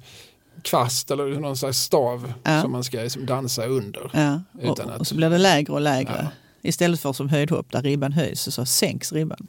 [0.62, 2.62] kvast eller någon slags stav Ja.
[2.62, 4.10] som man ska liksom dansa under.
[4.14, 6.28] ja, Utan och, att- och så blir det lägre och lägre.
[6.62, 6.68] Ja.
[6.68, 9.46] Istället för som höjdhopp där ribban höjs så, sänks ribban.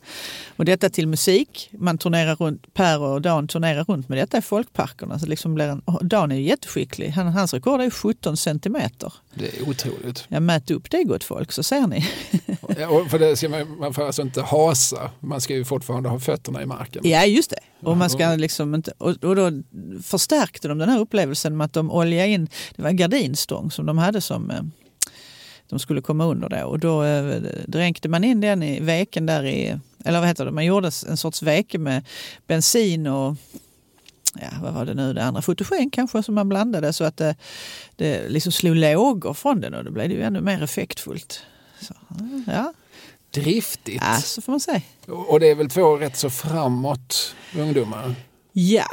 [0.55, 1.69] Och detta till musik.
[1.71, 5.19] Man turnerar runt, Per och Dan turnerar runt med detta i folkparkerna.
[5.19, 7.09] Så liksom blir en, Dan är ju jättskicklig.
[7.09, 9.13] Han, hans rekord är 17 centimeter.
[9.33, 10.25] Det är otroligt.
[10.27, 12.09] Jag mät upp det gott folk så ser ni.
[12.77, 16.19] Ja, för det ska man, man får alltså inte hasa, man ska ju fortfarande ha
[16.19, 17.01] fötterna i marken.
[17.05, 17.87] Ja just det.
[17.87, 19.51] Och, man ska liksom inte, och, och då
[20.03, 23.85] förstärkte de den här upplevelsen med att de oljade in, det var en gardinstång som
[23.85, 24.61] de hade som eh,
[25.71, 26.65] de skulle komma under då.
[26.65, 30.51] Och då eh, dränkte man in den i veken där i, eller vad heter det,
[30.51, 32.05] man gjorde en sorts veke med
[32.47, 33.35] bensin och
[34.41, 37.35] ja, vad var det nu, det andra fotogen kanske som man blandade så att det,
[37.95, 41.43] det liksom slog lågor från den och då blev det ju ännu mer effektfullt.
[41.81, 41.93] Så,
[42.47, 42.73] ja,
[43.31, 44.03] Driftigt.
[44.05, 44.81] ja, så får man säga.
[45.07, 48.15] Och det är väl två rätt så framåt ungdomar.
[48.53, 48.87] Ja,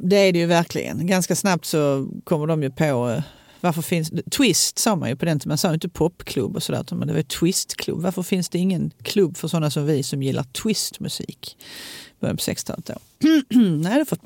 [0.00, 1.06] det är det ju verkligen.
[1.06, 3.22] Ganska snabbt så kommer de ju på eh,
[3.66, 6.62] varför finns Twist sa man ju på den tiden, man sa ju inte popklubb och
[6.62, 8.02] sådär, utan det var ju twistklubb.
[8.02, 11.56] Varför finns det ingen klubb för sådana som vi som gillar twistmusik?
[12.20, 12.94] Början på 60-talet då.
[13.58, 14.18] Nej, då får,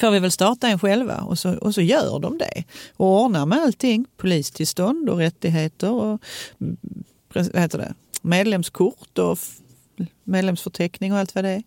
[0.00, 2.64] får vi väl starta en själva och så, och så gör de det.
[2.96, 6.22] Och ordnar med allting, polistillstånd och rättigheter och
[6.60, 6.76] mm,
[7.34, 7.94] vad heter det?
[8.22, 9.38] medlemskort och
[10.24, 11.62] medlemsförteckning och allt vad det är.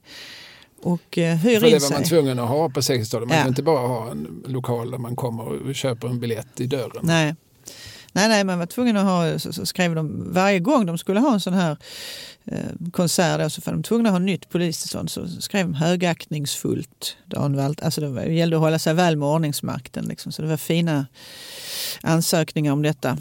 [0.85, 2.05] Och eh, hyr För det in var man sig.
[2.09, 3.27] tvungen att ha på 60-talet.
[3.27, 3.43] Man Ja.
[3.43, 6.99] kan inte bara ha en lokal där man kommer och köper en biljett i dörren.
[7.01, 7.35] Nej.
[8.13, 11.19] Nej, nej, man var tvungen att ha, så, så skrev de varje gång de skulle
[11.19, 11.77] ha en sån här
[12.45, 12.57] eh,
[12.91, 17.17] konsert då, så var de tvungna att ha nytt polistillstånd så skrev de högaktningsfullt.
[17.81, 20.57] Alltså det, var, det gällde att hålla sig väl med ordningsmakten liksom, så det var
[20.57, 21.05] fina
[22.01, 23.17] ansökningar om detta.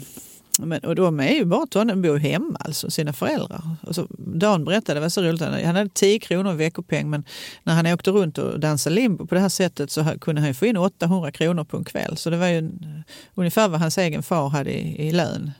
[0.59, 3.61] Men, och de är ju bara tonåringar, bor hemma alltså, sina föräldrar.
[3.81, 7.23] Och så, Dan berättade, det var så roligt, han hade 10 kronor i veckopeng men
[7.63, 10.53] när han åkte runt och dansade limbo på det här sättet så kunde han ju
[10.53, 12.17] få in 800 kronor på en kväll.
[12.17, 13.03] Så det var ju en,
[13.35, 15.51] ungefär vad hans egen far hade i, i lön.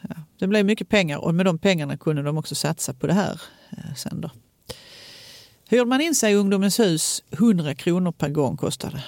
[0.00, 3.14] Ja, det blev mycket pengar och med de pengarna kunde de också satsa på det
[3.14, 4.30] här eh, sen då.
[5.68, 9.04] Hyrde man in sig i Ungdomens hus, 100 kronor per gång kostade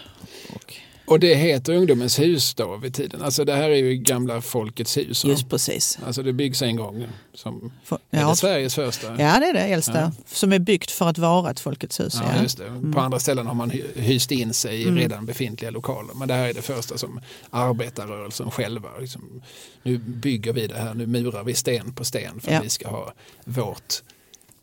[0.55, 0.75] och
[1.09, 3.23] och det heter Ungdomens hus då vid tiden.
[3.23, 5.25] Alltså det här är ju gamla Folkets hus.
[5.25, 5.99] Just precis.
[6.07, 7.07] Alltså det byggs en gång.
[7.35, 7.73] Som,
[8.11, 9.07] är ja, det Sveriges första?
[9.07, 10.01] ja, det är det äldsta.
[10.01, 10.13] Ja.
[10.27, 12.15] Som är byggt för att vara ett Folkets hus.
[12.23, 12.43] Ja, Ja.
[12.43, 12.93] just det.
[12.95, 16.15] På andra ställen har man hy- hyst in sig i redan befintliga lokaler.
[16.15, 18.89] Men det här är det första som arbetarrörelsen själva.
[19.01, 19.43] Liksom,
[19.83, 22.89] nu bygger vi det här, nu murar vi sten på sten för att vi ska
[22.89, 23.13] ha
[23.45, 23.95] vårt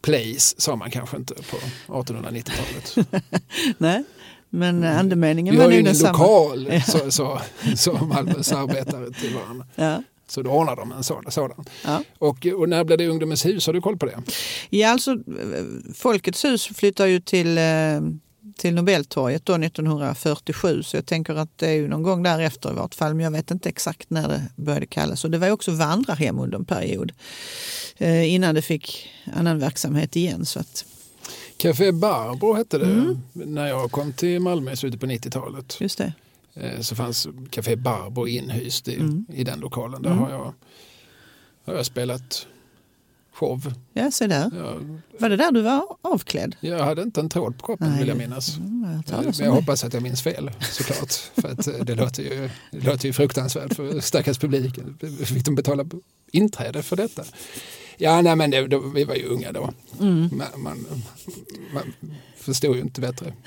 [0.01, 1.58] place, sa man kanske inte på
[1.93, 3.08] 1890-talet.
[3.77, 4.03] Nej,
[4.53, 6.17] men andemeningen Vi var har ju nog ingen densamma.
[6.17, 7.41] lokal, så, så,
[7.75, 9.65] så Malmös arbetare till varandra.
[9.75, 10.03] Ja.
[10.27, 11.31] Så då ordnar de en sådan.
[11.31, 11.65] sådan.
[11.85, 12.03] Ja.
[12.19, 13.65] Och, och när blev det Ungdomens hus?
[13.65, 14.17] Har du koll på det?
[14.69, 15.63] Ja, alltså eh,
[15.95, 17.63] Folkets hus flyttar ju till, eh,
[18.57, 22.73] till Nobeltorget då 1947 så jag tänker att det är ju någon gång därefter i
[22.73, 25.23] vart fall men jag vet inte exakt när det började kallas.
[25.23, 27.11] Och det var ju också vandrarhem under en period
[27.97, 30.45] eh, innan det fick annan verksamhet igen.
[30.45, 30.85] Så att,
[31.63, 33.21] Café Barbro hette det Mm.
[33.34, 35.78] när jag kom till Malmö i slutet på 90-talet.
[35.82, 36.13] just det.
[36.54, 39.26] Eh, Så fanns Café Barbro inhyst i, Mm.
[39.34, 40.02] i den lokalen.
[40.02, 40.54] Där har, jag,
[41.65, 42.47] har jag spelat
[43.34, 43.73] show.
[43.93, 44.52] Ja, se där.
[44.58, 46.56] Jag, Var det där du var avklädd?
[46.60, 48.58] jag hade inte en tråd på kroppen Nej, vill jag minnas.
[48.58, 49.47] Mm, jag om jag det.
[49.49, 51.12] hoppas att jag minns fel såklart.
[51.36, 54.97] För att eh, det låter ju, det låter ju fruktansvärt för stackars publiken.
[55.26, 55.86] Fick de betala
[56.32, 57.23] inträde för detta?
[57.97, 59.69] Ja, nej men det, då, vi var ju unga då.
[59.99, 60.29] Mm.
[60.32, 60.86] Man, man,
[61.73, 61.93] man
[62.38, 63.34] förstod ju inte bättre.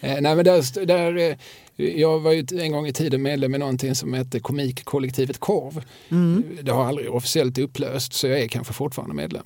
[0.00, 1.36] Eh, nej men där, där, eh,
[1.76, 5.84] jag var ju en gång i tiden medlem i någonting som hette Komikkollektivet Korv.
[6.08, 6.58] Mm.
[6.62, 9.44] Det har aldrig officiellt upplöst så jag är kanske fortfarande medlem.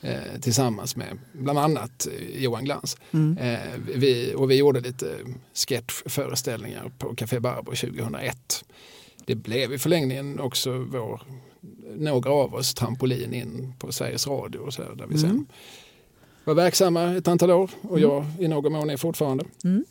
[0.00, 2.96] Eh, tillsammans med bland annat eh, Johan Glans.
[3.12, 3.38] Mm.
[3.38, 3.60] Eh,
[3.94, 5.18] vi, och vi gjorde lite
[5.54, 8.64] sketchföreställningar på Café Barbro 2001.
[9.26, 11.22] Det blev i förlängningen också vår,
[11.96, 15.46] några av oss trampolin in på Sveriges Radio och så här, där vi sen Mm.
[16.44, 19.44] var verksamma ett antal år och jag i någon mån är fortfarande.
[19.64, 19.84] Mm.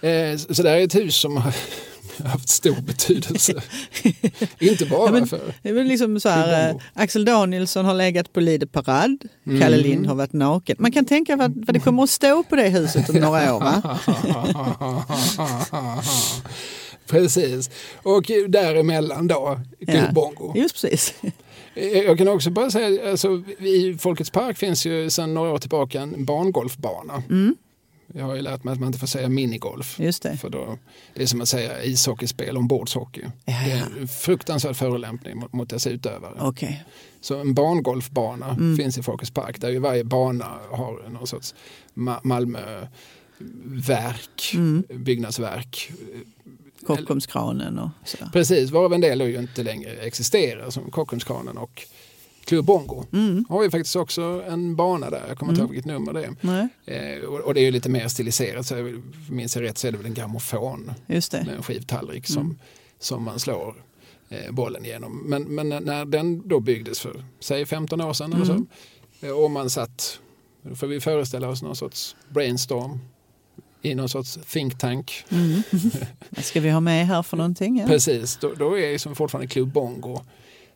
[0.00, 1.54] Eh, så det här är ett hus som har
[2.24, 3.62] haft stor betydelse.
[4.58, 5.54] Inte bara Ja, men- för...
[5.62, 9.80] Väl liksom så här, eh, Axel Danielsson har legat på Lider parad, Kalle Mm.
[9.80, 10.76] Lind har varit naken.
[10.78, 13.60] Man kan tänka vad, vad det kommer att stå på det huset om några år
[13.60, 13.98] va?
[17.06, 17.70] Precis.
[18.02, 20.52] Och däremellan då, Club Bongo.
[20.56, 21.14] Just precis.
[22.06, 26.00] Jag kan också bara säga, alltså, i Folkets park finns ju sedan några år tillbaka
[26.00, 27.22] en barngolfbana.
[27.30, 27.56] Mm,
[28.14, 30.00] Jag har ju lärt mig att man inte får säga minigolf.
[30.00, 30.36] just det.
[30.36, 30.78] För då,
[31.14, 33.22] det är som att säga ishockeyspel ombordshockey.
[33.22, 33.84] Ja, Det är ja.
[34.00, 36.34] en fruktansvärd förolämpning mot, mot dess utövare.
[36.40, 36.84] Okej.
[37.20, 38.76] Så en barngolfbana Mm.
[38.76, 41.54] finns i Folkets park där ju varje bana har någon sorts
[41.94, 42.90] Ma- Malmöverk,
[44.54, 44.82] Mm.
[44.88, 45.92] byggnadsverk.
[46.86, 48.28] Kockumskranen och sådär.
[48.32, 51.82] Precis, varav en del ju inte längre existerar som Kockumskranen och
[52.44, 53.04] Club Bongo.
[53.12, 53.44] Mm.
[53.48, 57.16] Har ju faktiskt också en bana där, jag kommer inte ihåg vilket nummer det är.
[57.18, 59.86] Eh, och, och det är ju lite mer stiliserat, så jag minns jag rätt så
[59.86, 60.92] är det väl en grammofon
[61.46, 62.58] med en skivtallrik som, Mm.
[62.98, 63.74] som man slår
[64.28, 65.22] eh, bollen igenom.
[65.26, 68.66] Men, men när- när den då byggdes för, säg 15 år sedan eller så, Mm.
[69.20, 70.18] eh, och man satt,
[70.62, 72.98] då får vi föreställa oss någon sorts brainstorm
[73.82, 75.24] i någon sorts think tank.
[75.28, 75.62] Mm.
[76.42, 77.78] Ska vi ha med här för någonting?
[77.78, 77.86] Ja.
[77.86, 80.20] Precis, då, då är som fortfarande Club Bongo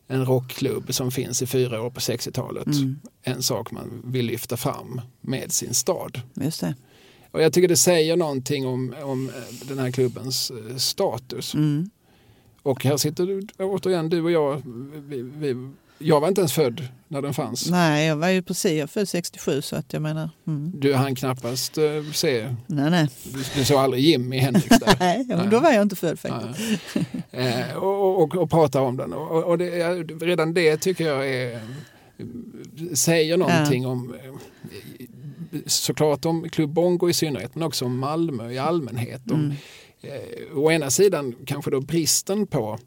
[0.08, 2.66] en rockklubb som finns i fyra år på 60-talet.
[2.66, 3.00] Mm.
[3.22, 6.20] En sak man vill lyfta fram med sin stad.
[6.34, 6.74] Just det.
[7.30, 11.54] Och jag tycker det säger någonting om, om eh, den här klubbens eh, status.
[11.54, 11.90] Mm.
[12.62, 14.62] Och här sitter du, återigen du och jag.
[14.94, 17.70] Vi, vi, jag var inte ens född när den fanns.
[17.70, 20.30] Nej, jag var ju precis, jag född 67 så att jag menar.
[20.46, 20.72] Mm.
[20.74, 23.08] Du hann knappast eh, se, Nej, nej.
[23.24, 24.96] du, du såg aldrig Jimi Hendrix där.
[25.00, 26.78] Nej, ja, men då var jag inte född faktiskt.
[27.30, 27.64] Nej.
[27.70, 29.12] Eh, och, och, och prata om den.
[29.12, 29.88] Och, och det, ja,
[30.20, 31.60] redan det tycker jag är,
[32.94, 34.34] säger någonting om eh,
[35.66, 39.30] såklart om Club Bongo i synnerhet men också om Malmö i allmänhet.
[39.30, 39.56] Om, Mm.
[40.02, 42.78] eh, å ena sidan kanske då bristen på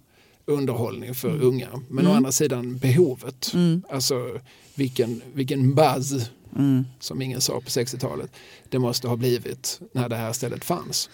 [0.50, 1.42] underhållning för Mm.
[1.48, 3.52] unga men å andra sidan behovet.
[3.54, 3.82] Mm.
[3.92, 4.40] Alltså
[4.76, 6.86] vilken, vilken buzz Mm.
[7.00, 8.32] som ingen sa på 60-talet
[8.70, 11.10] det måste ha blivit när det här stället fanns.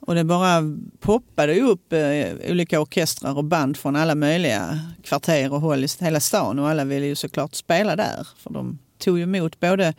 [0.00, 0.62] Och det bara
[1.00, 6.20] poppade upp eh, olika orkestrar och band från alla möjliga kvarter och håll i hela
[6.20, 8.26] stan och alla ville ju såklart spela där.
[8.38, 9.94] För de tog ju emot både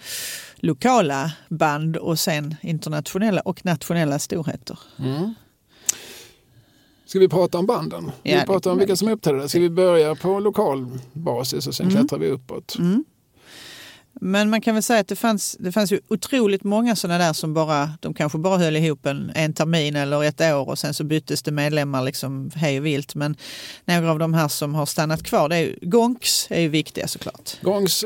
[0.55, 4.79] lokala band och sen internationella och nationella storheter.
[4.99, 5.33] Mm.
[7.09, 8.11] Ska vi prata om banden?
[8.23, 9.47] Ja, vi pratar om vilka som uppträder.
[9.47, 11.97] Ska vi börja på lokal basis och sen Mm.
[11.97, 12.75] klättrar vi uppåt?
[12.79, 13.05] Mm.
[14.21, 17.33] Men man kan väl säga att det fanns, det fanns ju otroligt många sådana där
[17.33, 20.93] som bara, de kanske bara höll ihop en, en termin eller ett år och sen
[20.93, 23.15] så byttes det medlemmar liksom hej och vilt.
[23.15, 23.35] Men
[23.85, 27.07] några av de här som har stannat kvar, det är ju, Gonks är ju viktiga
[27.07, 27.61] såklart.
[27.61, 28.05] Gongs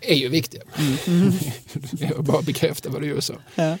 [0.00, 0.62] är ju viktiga.
[1.06, 1.32] Mm.
[2.16, 3.34] Jag bara bekräftar vad du just sa.
[3.54, 3.78] Ja.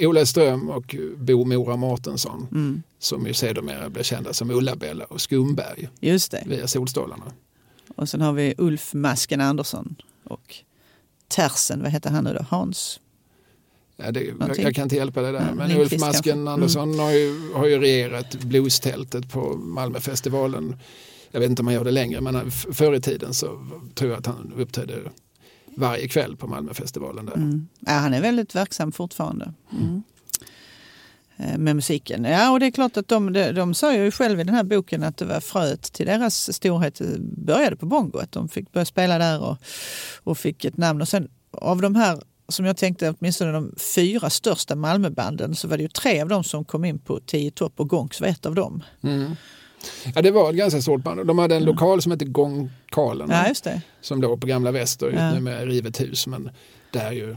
[0.00, 2.82] Ola Ström och Bo Mora Mårtensson mm.
[3.02, 6.42] Som ju sedermera blev kända som Ulla-Bella och Skumberg Just det.
[6.46, 7.32] via Solstolarna.
[7.96, 10.56] Och sen har vi Ulf Masken Andersson och
[11.28, 12.44] Tersen, vad heter han nu då?
[12.48, 13.00] Hans?
[13.96, 15.46] Ja, det, jag, jag, kan inte hjälpa det där.
[15.48, 16.48] Ja, Men Ulf Masken mm.
[16.48, 16.98] Andersson mm.
[17.00, 20.76] har, ju, har ju regerat bluestältet på Malmöfestivalen.
[21.30, 24.18] Jag vet inte om han gör det längre men förr i tiden så tror jag
[24.18, 24.98] att han uppträdde
[25.76, 27.26] varje kväll på Malmöfestivalen.
[27.26, 27.34] Där.
[27.34, 27.68] Mm.
[27.80, 29.52] Ja, han är väldigt verksam fortfarande.
[29.72, 30.02] Mm.
[31.36, 32.24] Eh, med musiken.
[32.24, 34.64] Ja, och det är klart att de, de, de sa ju själv i den här
[34.64, 38.18] boken att det var fröet till deras storhet började på Bongo.
[38.18, 39.56] Att de fick börja spela där och,
[40.16, 41.00] och fick ett namn.
[41.00, 45.76] Och sen av de här som jag tänkte åtminstone de fyra största Malmöbanden så var
[45.76, 48.46] det ju tre av dem som kom in på 10 topp och Gonks var ett
[48.46, 48.82] av dem.
[49.02, 49.36] Mm.
[50.14, 51.26] Ja, det var ett ganska stort band.
[51.26, 51.74] De hade en mm.
[51.74, 53.30] lokal som hette Gångkalen.
[53.30, 53.82] Ja, just det.
[54.00, 55.34] Som låg på Gamla Väster, ja.
[55.34, 56.26] nu med rivet hus.
[56.26, 56.50] Men
[56.90, 57.36] där ju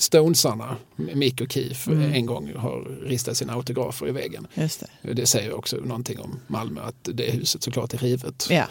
[0.00, 2.12] Stonesarna, Mick och Keith, mm.
[2.12, 4.46] en gång har ristat sina autografer i väggen.
[4.54, 5.12] Just det.
[5.12, 8.46] det säger också någonting om Malmö, att det huset såklart är rivet.
[8.50, 8.66] Ja,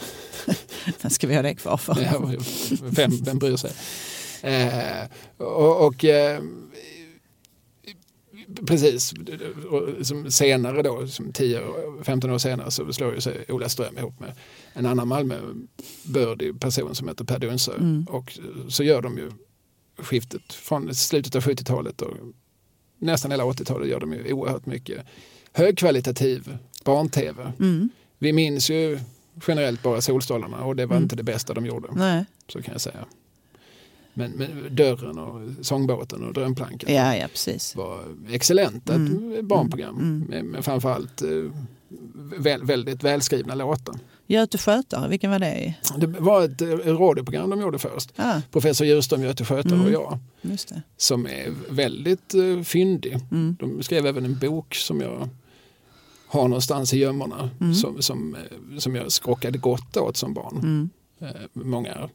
[1.01, 1.97] vad ska vi ha det kvar för?
[2.01, 2.31] Ja,
[2.81, 3.71] vem, vem bryr sig?
[4.41, 6.41] Eh, och, och eh,
[8.67, 9.13] precis,
[10.01, 14.33] som senare då, som 10-15 år senare så slår ju sig Ola Ström ihop med
[14.73, 17.75] en annan Malmöbördig person som heter Per Dunsö.
[17.75, 18.05] Mm.
[18.09, 18.39] Och
[18.69, 19.31] så gör de ju
[20.01, 22.13] skiftet från slutet av 70-talet och
[22.97, 25.05] nästan hela 80-talet gör de ju oerhört mycket
[25.53, 27.53] högkvalitativ barn-tv.
[27.59, 27.89] Mm.
[28.17, 28.99] Vi minns ju
[29.47, 31.03] generellt bara Solstolarna och det var mm.
[31.03, 31.87] inte det bästa de gjorde.
[31.91, 32.25] Nej.
[32.47, 33.05] Så kan jag säga.
[34.13, 37.27] Men, men Dörren och Sångbåten och Drömplankan ja, ja,
[37.75, 39.47] var excellenta mm.
[39.47, 39.97] barnprogram.
[39.97, 40.25] Mm.
[40.29, 41.51] Men, men framförallt eh,
[42.37, 43.95] väl, väldigt välskrivna låtar.
[44.29, 45.73] Göte Skötare, vilken var det?
[45.97, 48.11] Det var ett radioprogram de gjorde först.
[48.15, 48.41] Ah.
[48.51, 49.85] Professor Djurström, Göte Skötare mm.
[49.85, 50.19] och jag.
[50.97, 53.17] Som är väldigt uh, fyndig.
[53.31, 53.55] Mm.
[53.59, 55.29] De skrev även en bok som jag
[56.27, 57.49] har någonstans i gömmorna.
[57.61, 57.73] Mm.
[57.73, 60.89] Som, som, eh, som jag skrockade gott åt som barn.
[61.21, 62.09] Uh, många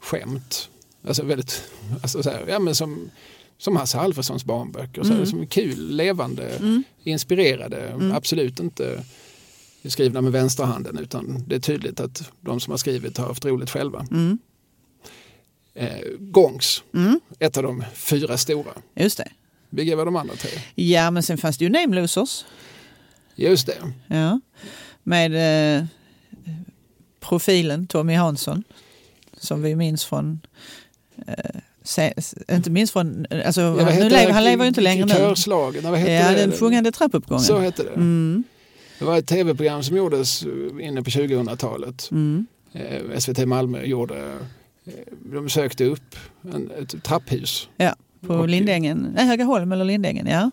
[0.00, 0.70] skämt.
[1.06, 1.70] Alltså väldigt,
[2.02, 3.10] alltså så här, ja, men som,
[3.58, 5.02] som Hasse Alfredsons barnböcker.
[5.02, 5.26] Så här, mm.
[5.26, 6.82] som kul, levande, mm.
[7.02, 8.12] inspirerade.
[8.14, 9.04] Absolut inte
[9.88, 13.70] skrivna med vänsterhanden utan det är tydligt att de som har skrivit har haft roligt
[13.70, 14.06] själva.
[14.10, 14.38] Mm.
[15.74, 17.20] Eh, Gongs, mm.
[17.38, 18.70] ett av de fyra stora.
[18.94, 19.28] Just det.
[19.70, 20.50] Vilka var de andra tre?
[20.74, 22.44] Ja, men sen fanns det ju Name Losers.
[23.34, 23.92] Just det.
[24.06, 24.40] Ja.
[25.02, 25.84] Med eh,
[27.20, 28.64] profilen Tommy Hansson
[29.36, 30.40] som vi minns från
[31.26, 32.14] eh, Se,
[32.52, 35.14] inte minst från, alltså, ja, nu lever, han lever ju inte längre nu.
[35.14, 36.36] Körslagen, vad hette ja, det?
[36.36, 37.44] den sjungande trappuppgången.
[37.44, 37.90] Så hette det.
[37.90, 38.44] Mm.
[38.98, 40.42] Det var ett tv-program som gjordes
[40.80, 42.08] inne på 2000-talet.
[42.10, 42.46] Mm.
[42.72, 44.38] Eh, SVT Malmö gjorde,
[44.84, 44.92] eh,
[45.32, 46.16] de sökte upp
[46.54, 47.68] en, ett trapphus.
[47.76, 50.50] Ja, på och, Lindängen, nej, Högaholm eller Lindängen, ja.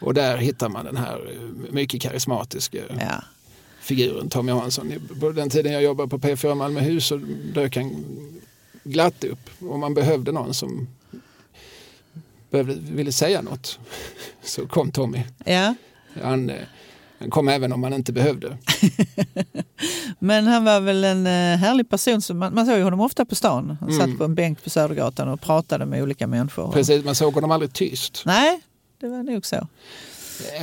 [0.00, 3.24] Och där hittar man den här eh, mycket karismatiska ja.
[3.80, 4.92] figuren Tommy Hansson.
[5.20, 7.20] På den tiden jag jobbade på P4 Malmöhus så
[7.54, 8.04] dök han
[8.84, 10.88] glatt upp och man behövde någon som
[12.50, 13.78] behövde, ville säga något.
[14.42, 15.22] Så kom Tommy.
[15.44, 15.74] Ja.
[16.22, 16.52] Han,
[17.20, 18.58] han kom även om man inte behövde.
[20.18, 22.22] Men han var väl en eh, härlig person.
[22.22, 23.76] Som man, man såg honom ofta på stan.
[23.80, 24.00] Han mm.
[24.00, 26.72] satt på en bänk på Södergatan och pratade med olika människor.
[26.72, 28.22] Precis, man såg honom aldrig tyst.
[28.26, 28.60] Nej,
[29.00, 29.68] det var nog så.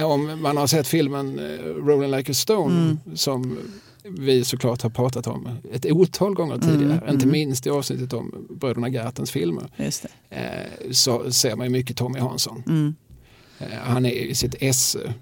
[0.03, 3.17] Om man har sett filmen eh, Rolling like a Stone mm.
[3.17, 3.57] som
[4.03, 7.31] vi såklart har pratat om ett otal gånger tidigare, mm, inte mm.
[7.31, 9.69] minst i avsnittet om bröderna Gartens filmer.
[10.29, 10.41] Eh,
[10.91, 12.63] så ser man ju mycket Tommy Hansson.
[12.67, 12.95] Mm.
[13.83, 15.13] Han är i sitt esse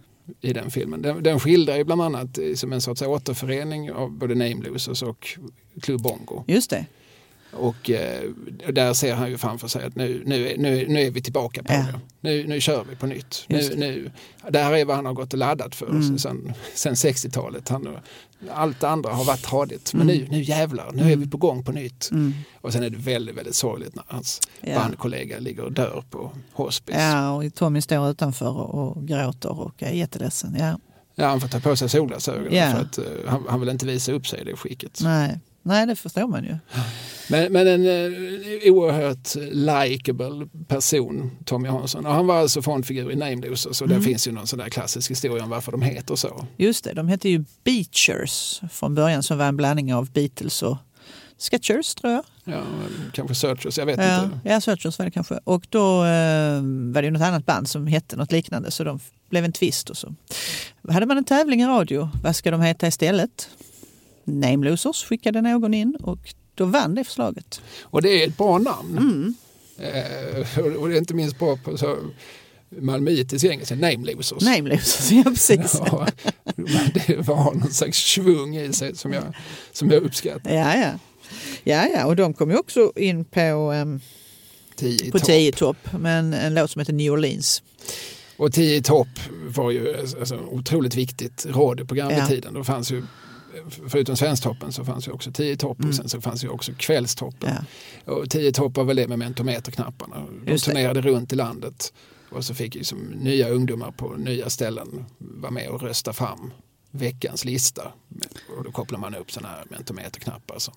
[0.42, 1.02] i den filmen.
[1.02, 5.04] Den, den skildrar ju bland annat eh, som en sorts återförening av både Name Losers
[5.04, 5.28] och
[5.82, 6.44] Club Bongo.
[6.48, 6.86] Just det.
[7.52, 8.30] Och eh,
[8.70, 11.74] där ser han ju framför sig att nu, nu, nu, nu är vi tillbaka på
[11.74, 11.78] ja.
[11.80, 12.00] det.
[12.22, 13.46] Nu, nu kör vi på nytt.
[13.48, 14.12] Nu, nu,
[14.50, 16.18] det här är vad han har gått och laddat för mm.
[16.18, 17.70] sen, sen 60-talet.
[17.70, 17.98] Han,
[18.50, 19.94] allt det andra har varit tradigt.
[19.94, 20.18] Men mm.
[20.18, 21.20] nu, nu jävlar, nu är mm.
[21.20, 22.10] vi på gång på nytt.
[22.12, 22.34] Mm.
[22.62, 24.76] Och sen är det väldigt, väldigt sorgligt när hans ja.
[24.76, 26.98] bandkollega ligger och dör på hospice.
[27.00, 30.56] Ja, och Tommy står utanför och gråter och är jätteledsen.
[30.60, 30.80] Ja.
[31.16, 32.72] Ja, han får ta på sig solglasögonen ja.
[32.72, 35.00] för att uh, han, han vill inte visa upp sig i det skicket.
[35.04, 35.40] Nej.
[35.66, 36.58] Nej, det förstår man ju.
[37.30, 42.06] Men, men en eh, oerhört likeable person, Tommy Hansson.
[42.06, 43.98] Och han var alltså frontfigur i Name Losers så mm.
[43.98, 46.48] det finns ju någon sån där klassisk historia om varför de heter så.
[46.58, 50.78] Just det, de hette ju Beachers från början som var en blandning av Beatles och
[51.38, 52.24] Sketchers tror jag.
[52.44, 52.64] Ja,
[53.14, 54.40] kanske Searchers, jag vet Ja, inte.
[54.44, 55.40] ja Searchers var det kanske.
[55.44, 56.62] Och då eh,
[56.94, 59.00] var det ju något annat band som hette något liknande så de
[59.30, 60.16] blev en twist och så.
[60.90, 63.50] Hade man en tävling i radio, vad ska de heta istället?
[64.26, 66.20] Name Losers skickade någon in och
[66.56, 67.62] då vann det förslaget.
[67.84, 68.98] Och det är ett bra namn.
[68.98, 69.36] Mm.
[69.78, 71.98] Eh, och- det är inte minst bra på så
[72.82, 74.42] malmöitisk engelska, name losers.
[74.44, 75.82] Name Losers, ja precis.
[75.86, 76.08] Ja,
[77.08, 79.24] det var någon slags svung i sig som jag,
[79.72, 80.52] som jag uppskattar.
[80.56, 80.92] Ja, ja.
[81.64, 84.00] Ja, ja, och de kom ju också in på, um,
[84.76, 85.28] Tio på topp.
[85.28, 87.64] 10 topp med en, låt som heter New Orleans.
[88.38, 89.08] Och tio topp
[89.48, 92.26] var ju alltså, otroligt viktigt radioprogram Ja.
[92.26, 92.54] i tiden.
[92.54, 93.04] Då fanns ju,
[93.88, 95.90] förutom Svensktoppen så fanns ju också tio i topp Mm.
[95.90, 97.54] och sen så fanns ju också Kvällstoppen.
[98.06, 98.14] Ja.
[98.14, 100.16] Och tio i topp var väl det med mentometerknapparna.
[100.46, 100.72] De Just det.
[100.72, 101.94] turnerade runt i landet.
[102.32, 106.54] Och så fick ju som nya ungdomar på nya ställen vara med och rösta fram
[106.92, 107.92] veckans lista.
[108.58, 110.60] Och då kopplar man upp sådana här mentometerknappar.
[110.60, 110.74] Som,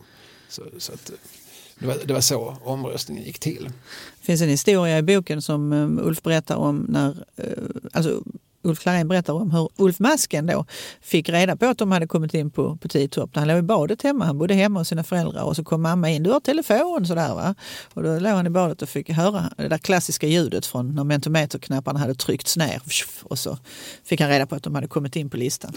[0.49, 1.16] så, så att, eh,
[1.79, 3.64] det, var, det var så omröstningen gick till.
[4.20, 7.53] Det finns en historia i boken som um, Ulf berättar om när, eh,
[7.93, 8.22] alltså
[8.62, 10.64] Ulf Klarén berättar om hur Ulf Masken då
[11.00, 13.30] fick reda på att de hade kommit in på, på 10 topp.
[13.34, 16.11] Han låg i badet hemma, han bodde hemma hos sina föräldrar och så kom mamma
[16.11, 17.54] in, du har telefon sådär va.
[17.94, 21.04] Och då låg han i badet och fick höra det där klassiska ljudet från när
[21.04, 22.82] mentometerknapparna hade tryckts ner.
[23.22, 23.59] Och så
[24.04, 25.72] fick han reda på att de hade kommit in på listan.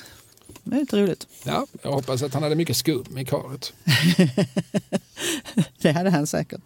[0.64, 1.28] Det är lite roligt.
[1.44, 3.74] Ja, jag hoppas att han hade mycket skum i karet.
[5.82, 6.62] Det hade han säkert.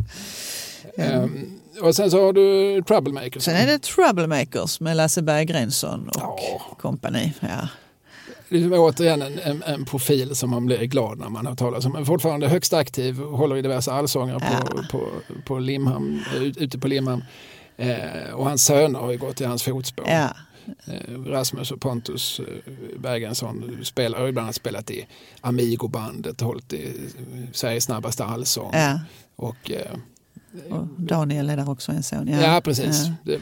[0.98, 3.44] Ehm, och sen så har du Troublemakers.
[3.44, 6.76] Sen är det Troublemakers med Lasse Berggrensson och Ja.
[6.80, 7.34] kompani.
[7.40, 7.68] Ja.
[8.50, 11.86] Det är återigen en, en, en profil som man blir glad när man hör talas
[11.86, 11.92] om.
[11.92, 14.84] Men fortfarande högst aktiv, håller i diverse allsånger på, Ja.
[14.92, 15.08] på,
[15.46, 17.24] på Limhamn, ut- ute på Limhamn.
[17.78, 20.06] Eh, och hans söner har ju gått i hans fotspår.
[20.10, 20.30] Ja.
[20.86, 25.08] Eh, Rasmus och Pontus eh, Bergensson spelar, har ju bland annat spelat i
[25.42, 26.94] Amigo-bandet, hållit i
[27.54, 28.72] Sveriges snabbaste allsång.
[28.74, 29.00] Ja.
[29.36, 29.92] Och, eh,
[30.70, 32.28] Och Daniel är där också en son.
[32.28, 32.62] ja.
[32.64, 33.06] precis.
[33.06, 33.12] Ja.
[33.24, 33.42] Det,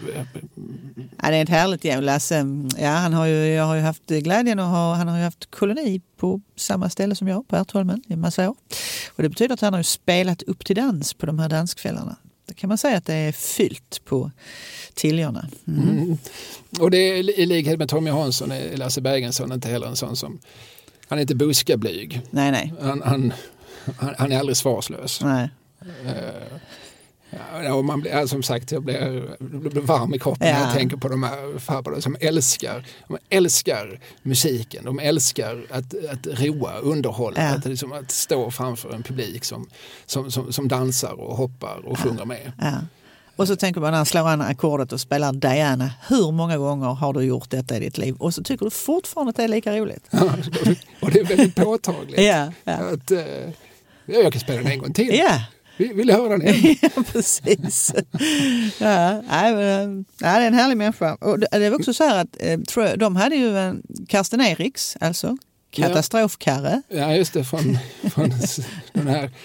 [1.22, 2.02] Ja, det är ett härligt gäng.
[2.02, 2.46] Lasse,
[2.78, 5.52] ja, han har ju, jag har ju haft glädjen att ha, han har ju haft
[5.52, 8.56] koloni på samma ställe som jag, på Ärtholmen i massa år.
[9.16, 12.16] Och det betyder att han har ju spelat upp till dans på de här danskvällarna.
[12.48, 14.32] Då kan man säga att det är fyllt på
[14.94, 15.48] Tiljorna.
[15.68, 15.90] Mm.
[15.90, 16.18] Mm.
[16.80, 20.16] Och det är i likhet med Tommy Hansson är Lasse Bergensson inte heller en sån
[20.16, 20.40] som,
[21.08, 22.22] han är inte buskablyg.
[22.30, 22.74] Nej, nej.
[22.82, 23.34] Han, han,
[23.98, 25.22] han, han är aldrig svarslös.
[25.24, 25.50] nej.
[26.06, 26.58] Eh,
[27.64, 29.36] ja, och man blir, ja, som sagt, jag blir,
[29.70, 30.66] blir varm i kroppen när Ja.
[30.66, 36.28] jag tänker på de här farbröderna som älskar, de älskar musiken, de älskar att, att
[36.40, 37.48] roa, underhålla, Ja.
[37.56, 39.70] att, liksom, att stå framför en publik som,
[40.06, 42.52] som, som, som dansar och hoppar och sjunger med.
[42.62, 42.74] Ja.
[43.36, 45.92] Och så tänker man när han slår an ackordet och spelar Diana.
[46.08, 48.16] Hur många gånger har du gjort detta i ditt liv?
[48.20, 50.10] Och så tycker du fortfarande att det är lika roligt.
[51.02, 52.20] och det är väldigt påtagligt.
[52.22, 52.74] Ja, ja.
[52.74, 53.20] Att, eh,
[54.06, 55.16] ja, jag kan spela den en gång till.
[55.18, 55.42] Ja,
[55.78, 56.76] Vill, vill du höra den igen?
[56.82, 57.94] ja precis.
[58.80, 61.16] Ja, nej, men, eh, ja, det är en härlig människa.
[61.16, 64.98] Och det var också så här att eh, jag, de hade ju en Karsten Eriks,
[65.00, 65.38] alltså
[65.76, 65.88] Ja.
[65.88, 66.82] katastrofkarre.
[66.90, 67.78] Ja, just det, från,
[68.14, 68.32] från
[68.94, 69.30] den här...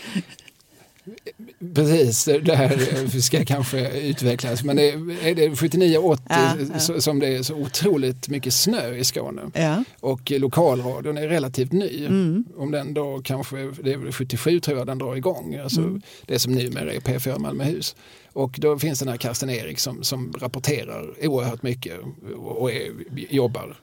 [1.74, 4.64] Precis, det här ska kanske utvecklas.
[4.64, 7.00] Men det är, det 79-80 Ja, ja.
[7.00, 9.42] som det är så otroligt mycket snö i Skåne.
[9.54, 9.84] Ja.
[10.00, 12.06] Och lokalradion är relativt ny.
[12.06, 12.44] Mm.
[12.56, 15.56] Om den då kanske, det är väl 77 tror jag den drar igång.
[15.56, 16.02] Alltså Mm.
[16.26, 17.96] Det som numera är P4 Malmöhus.
[18.32, 21.98] Och då finns den här Karsten Erik som, som rapporterar oerhört mycket
[22.36, 22.90] och, och är,
[23.30, 23.76] jobbar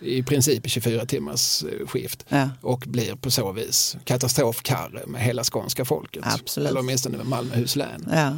[0.00, 2.50] i princip i 24 timmars eh, skift Ja.
[2.60, 6.22] och blir på så vis katastrofkarre med hela skånska folket.
[6.26, 6.70] Absolut.
[6.70, 8.08] Eller åtminstone med Malmöhus län.
[8.12, 8.36] Ja.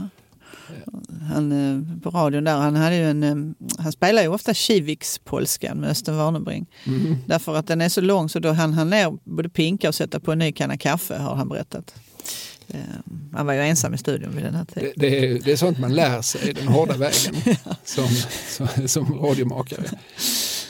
[1.34, 3.36] Han, eh, på radion där, han, hade ju en, eh,
[3.82, 6.66] han spelar ju ofta Kiviks-polskan med Östen Warnerbring.
[6.84, 7.16] Mm.
[7.26, 10.20] Därför att den är så lång så då hann han ner både pinka och sätta
[10.20, 11.94] på en ny kanna kaffe har han berättat.
[13.32, 14.92] Han var ju ensam i studion vid den här tiden.
[14.96, 17.34] Det, det, är, det är sånt man lär sig den hårda vägen
[17.84, 18.08] som,
[18.48, 19.84] som, som radiomakare.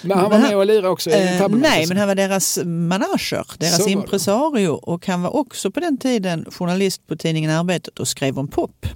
[0.03, 3.57] Men han var med och lirade också Eh, nej, men han var deras manager, Så
[3.59, 3.91] deras det.
[3.91, 8.49] impresario och han var också på den tiden journalist på tidningen Arbetet och skrev om
[8.49, 8.87] pop.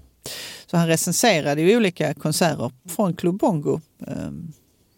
[0.71, 3.81] Så han recenserade ju olika konserter från Club Bongo.
[4.07, 4.53] Ehm,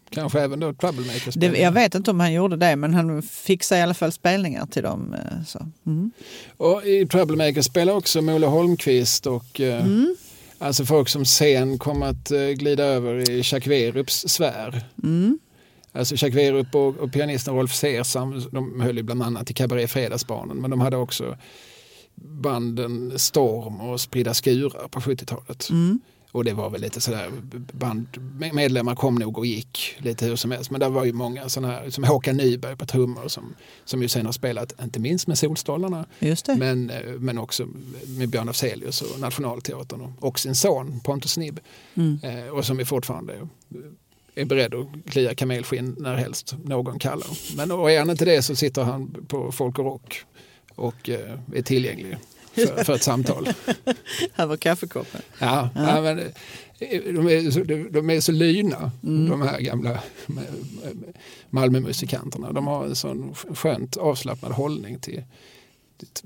[0.09, 1.35] Kanske även då Troublemakers.
[1.35, 4.65] Det, jag vet inte om han gjorde det, men han fixade i alla fall spelningar
[4.65, 5.13] till dem.
[5.13, 5.59] eh, Så.
[5.85, 6.11] Mm.
[6.57, 10.15] Och i Troublemakers spelar också Molle Holmqvist och eh, Mm.
[10.59, 14.81] alltså folk som sen kom att eh, glida över i Jacques Werups sfär.
[15.03, 15.39] Mm.
[15.97, 19.91] Alltså Jacques Werup och, och pianisten Rolf Sesam, de höll ju bland annat i Cabaret
[19.91, 21.37] Fredagsbarnen, men de hade också
[22.15, 25.69] banden Storm och Spridda skurar på 70-talet.
[25.69, 25.99] Mm.
[26.31, 27.31] och det var väl lite sådär,
[27.73, 28.07] band,
[28.53, 30.71] medlemmar kom nog och gick lite hur som helst.
[30.71, 34.07] Men det var ju många sådana här, som Håkan Nyberg på trummor som, som ju
[34.07, 36.05] sen har spelat, inte minst med Solstolarna,
[36.57, 37.67] Men, eh, men också
[38.07, 41.59] med Björn Afzelius och Nationalteatern och, och sin son Pontus Nibb.
[41.95, 42.19] Mm.
[42.23, 43.47] Eh, och som är fortfarande
[44.37, 47.55] är beredd att klia kamelskinn när helst någon kallar.
[47.55, 50.25] Men och är han inte det så sitter han på Folk och Rock
[50.75, 52.17] och eh, är tillgänglig
[52.51, 53.49] för, för ett samtal.
[54.37, 55.21] Över kaffekoppen.
[55.39, 55.95] Ja, ja.
[55.95, 59.29] ja men, eh, de, är så, de är så lyna, mm.
[59.29, 59.99] de här gamla
[61.49, 62.51] Malmömusikanterna.
[62.51, 65.23] De har en sån skönt avslappnad hållning till,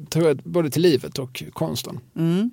[0.09, 1.99] tror jag, både till livet och konsten.
[2.15, 2.51] Mm.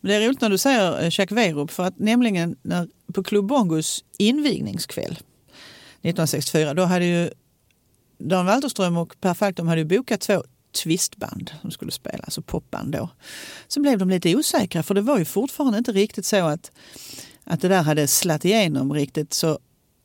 [0.00, 3.22] Men det är roligt när du säger eh, Jacques Werup för att nämligen när, på
[3.22, 7.30] Club Bongos invigningskväll 1964 då hade ju
[8.18, 10.42] Dan Walterström och Per Falkdom hade ju bokat två
[10.82, 13.08] twistband som skulle spela, alltså popband då.
[13.68, 16.70] Så blev de lite osäkra för det var ju fortfarande inte riktigt så att,
[17.44, 19.34] att det där hade slatt igenom riktigt.
[19.34, 19.58] Så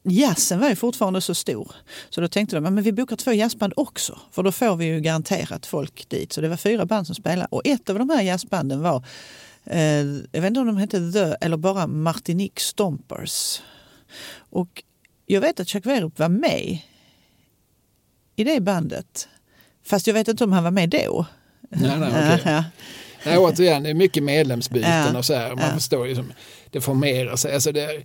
[0.04, 1.72] jazzen var ju fortfarande så stor.
[2.10, 5.00] Så då tänkte de men vi bokar två jazzband också för då får vi ju
[5.00, 6.34] garanterat folk dit.
[6.34, 9.06] Så det var fyra band som spelade och ett av de här jazzbanden var
[10.32, 13.62] jag vet inte om de hette The eller bara Martinique Stompers.
[14.36, 14.84] Och
[15.26, 16.78] jag vet att Chuck Werup var med
[18.36, 19.28] i det bandet.
[19.86, 21.26] Fast jag vet inte om han var med då.
[21.70, 22.62] Nej, nej, okay.
[23.26, 25.56] nej, återigen, det är mycket medlemsbyten och så här.
[25.56, 26.34] Man förstår ju, som,
[26.70, 27.54] det formerar sig.
[27.54, 28.04] Alltså det,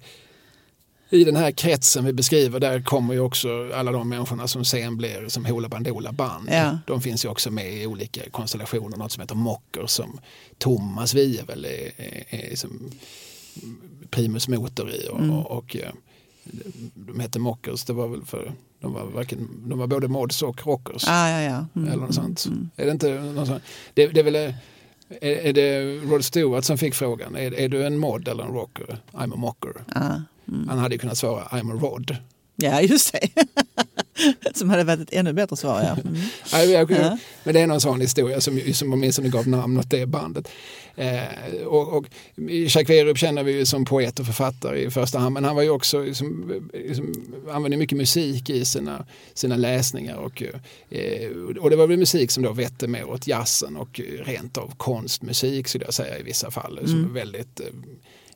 [1.11, 4.97] I den här kretsen vi beskriver, där kommer ju också alla de människorna som sen
[4.97, 6.49] blir som Hoola Bandoola band.
[6.53, 6.79] Ja.
[6.87, 10.21] De finns ju också med i olika konstellationer, något som heter Mocker som
[10.59, 12.91] Thomas Wiehe väl är, är, är som
[14.11, 15.09] primus motor i.
[15.11, 15.31] Och, mm.
[15.31, 15.77] och, och,
[16.95, 20.67] de hette Mockers, det var väl för de var, varken, de var både mods och
[20.67, 21.05] rockers.
[21.09, 21.67] Ah, ja, ja.
[21.77, 22.47] Mm, eller något sånt.
[22.47, 22.71] Mm.
[22.77, 23.63] Är det inte något sånt?
[23.95, 24.55] Det, det är väl är,
[25.21, 28.99] är det Rod Stewart som fick frågan, är, är du en mod eller en rocker?
[29.13, 29.73] I'm a mocker.
[29.89, 30.69] Ah, mm.
[30.69, 32.17] Han hade kunnat svara I'm a rod.
[32.57, 33.29] Ja, just det.
[34.55, 35.83] som hade varit ett ännu bättre svar.
[35.83, 35.97] Ja.
[36.11, 36.21] Mm.
[36.53, 37.19] ja, jag, ja.
[37.45, 40.49] Men det är någon sån historia som, som åtminstone gav namn åt det bandet.
[40.97, 45.35] Eh, och, och Jacques Werup känner vi ju som poet och författare i första hand
[45.35, 47.15] men han var ju också liksom, liksom,
[47.51, 50.43] använde mycket musik i sina, sina läsningar och,
[50.91, 51.31] eh,
[51.61, 55.69] och det var väl musik som då vette mer åt jazzen och rent av konstmusik
[55.69, 56.79] skulle jag säga i vissa fall.
[56.79, 56.91] Mm.
[56.91, 57.67] Som väldigt, eh,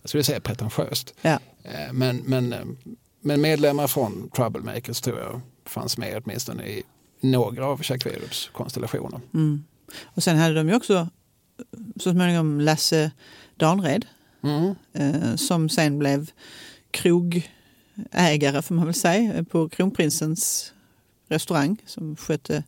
[0.03, 1.15] jag skulle säga pretentiöst.
[1.23, 1.39] Ja.
[1.63, 2.77] Eh, men, men,
[3.21, 6.83] men medlemmar från Troublemakers tror jag fanns med åtminstone i
[7.21, 9.21] några av Werups konstellationer.
[9.35, 9.65] Mm.
[10.05, 11.09] Och sen hade de ju också
[11.97, 13.11] så småningom Lasse
[13.57, 14.07] Danred
[14.43, 14.75] mm.
[14.93, 16.31] eh, som sen blev
[16.91, 20.73] krogägare får man väl säga på Kronprinsens
[21.29, 22.65] restaurang som skötte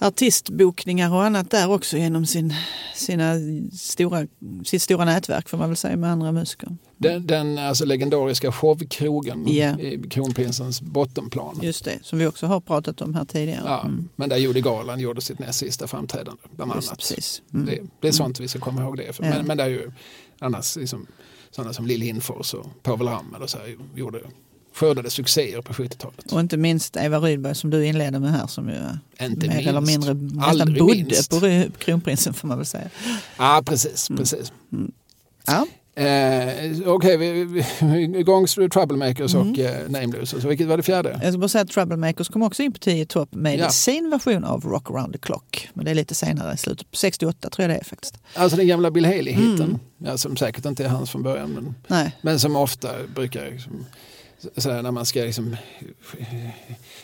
[0.00, 2.54] artistbokningar och annat där också genom sin,
[2.94, 3.34] sina
[3.72, 4.26] stora,
[4.64, 6.76] sitt stora nätverk får man väl säga med andra musiker.
[6.96, 9.80] Den, den alltså legendariska showkrogen yeah.
[9.80, 11.58] i Kronprinsens bottenplan.
[11.62, 13.62] Just det, som vi också har pratat om här tidigare.
[13.64, 14.08] Ja, mm.
[14.16, 16.98] Men där gjorde Galan gjorde sitt näst sista framträdande bland annat.
[16.98, 17.42] Precis.
[17.54, 17.66] Mm.
[17.66, 18.44] Det, det, är sånt mm.
[18.44, 19.12] vi ska komma ihåg det.
[19.12, 19.24] För.
[19.24, 19.30] Ja.
[19.30, 19.92] Men, men det är ju
[20.38, 21.06] annars liksom,
[21.50, 24.20] sådana som Lill Lindfors och Povel Ramel och så här, gjorde
[24.74, 26.32] skördade succéer på 70-talet.
[26.32, 28.74] Och inte minst Eva Rydberg som du inledde med här som ju
[29.26, 29.68] inte mer minst.
[29.68, 31.30] eller mindre nästan bodde minst.
[31.30, 32.88] på Kronprinsen får man väl säga.
[33.38, 34.18] Ja precis, mm.
[34.18, 34.52] precis.
[34.72, 34.92] Mm.
[35.46, 35.66] Ja.
[35.94, 39.50] Eh, Okej, okay, vi, vi, igång Troublemakers mm.
[39.50, 40.30] och eh, Nameless.
[40.30, 41.20] Så vilket var det fjärde?
[41.22, 43.70] Jag ska bara säga att Troublemakers kom också in på 10 topp med ja.
[43.70, 45.68] sin version av Rock around the clock.
[45.74, 48.18] Men det är lite senare, i slutet på 68 tror jag det är faktiskt.
[48.34, 49.78] Alltså den gamla Bill Haley-hiten, mm.
[49.98, 51.74] ja, som säkert inte är hans från början.
[51.88, 53.86] Men, men som ofta brukar liksom,
[54.56, 55.56] sådär, när man ska liksom,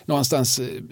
[0.05, 0.82] någonstans eh,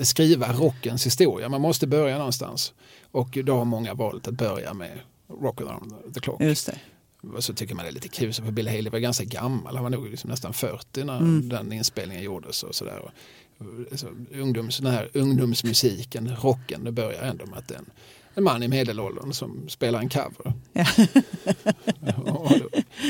[0.00, 1.48] skriva rockens historia.
[1.48, 2.72] Man måste börja någonstans.
[3.10, 5.00] Och då har många valt att börja med
[5.40, 6.40] Rock around the clock.
[6.40, 6.78] Just det.
[7.36, 9.74] Och så tycker man det är lite kul, för Bill Haley var ganska gammal.
[9.74, 11.48] Han var nog liksom nästan 40 när mm.
[11.48, 12.62] den inspelningen gjordes.
[12.62, 13.12] Och sådär.
[13.92, 17.90] Så ungdoms, den här ungdomsmusiken, rocken, det börjar ändå med att den
[18.34, 20.52] en man i medelåldern som spelar en cover.
[20.72, 20.86] Ja.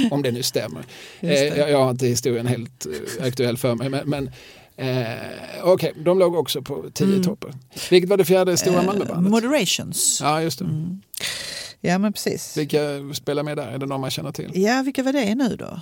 [0.11, 0.85] om det nu stämmer.
[1.21, 1.49] Det.
[1.49, 3.89] Eh, jag, har inte historien helt eh, aktuell för mig.
[3.89, 4.31] Men, men
[4.77, 5.19] eh,
[5.63, 7.23] Okej, okay, de låg också på tio mm.
[7.23, 7.55] toppar.
[7.91, 9.31] Vilket var det fjärde stora Malmöbandet?
[9.33, 10.19] Moderations.
[10.23, 10.65] Ja, just det.
[10.65, 11.03] Mm.
[11.81, 12.57] Ja, men precis.
[12.57, 13.67] Vilka spelar med där?
[13.67, 14.51] Är det någon man känner till?
[14.55, 15.81] Ja, vilka var det nu då?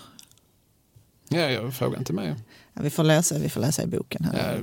[1.29, 2.35] Ja, jag frågar inte mig.
[2.75, 4.25] Ja, vi, får läsa, vi får läsa i boken.
[4.25, 4.61] Här.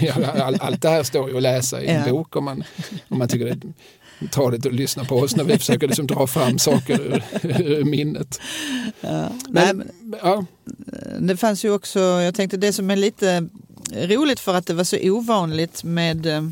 [0.00, 2.12] Ja, all, allt det här står ju att läsa i en ja.
[2.12, 2.64] bok om man,
[3.08, 3.72] om man tycker det
[4.18, 8.40] är tradigt att lyssna på oss när vi försöker liksom dra fram saker ur, minnet.
[9.00, 9.28] Ja.
[9.48, 9.90] Men, Nej, men,
[10.22, 10.44] ja.
[11.20, 13.48] Det fanns ju också, jag tänkte det som är lite
[13.92, 16.42] roligt för att det var så ovanligt med eh,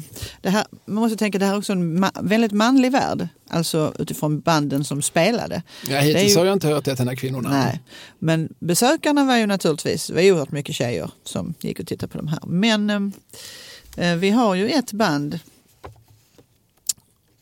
[0.42, 0.64] det här.
[0.84, 3.28] Man måste tänka det här är också en ma väldigt manlig värld.
[3.48, 5.62] Alltså utifrån banden som spelade.
[5.88, 7.50] Ja, hittills ju, har jag inte hört ett enda kvinnorna.
[7.50, 7.80] Nej,
[8.18, 12.18] men besökarna var ju naturligtvis det var oerhört mycket tjejer som gick och tittade på
[12.18, 12.40] de här.
[12.46, 15.38] Men eh, eh vi har ju ett band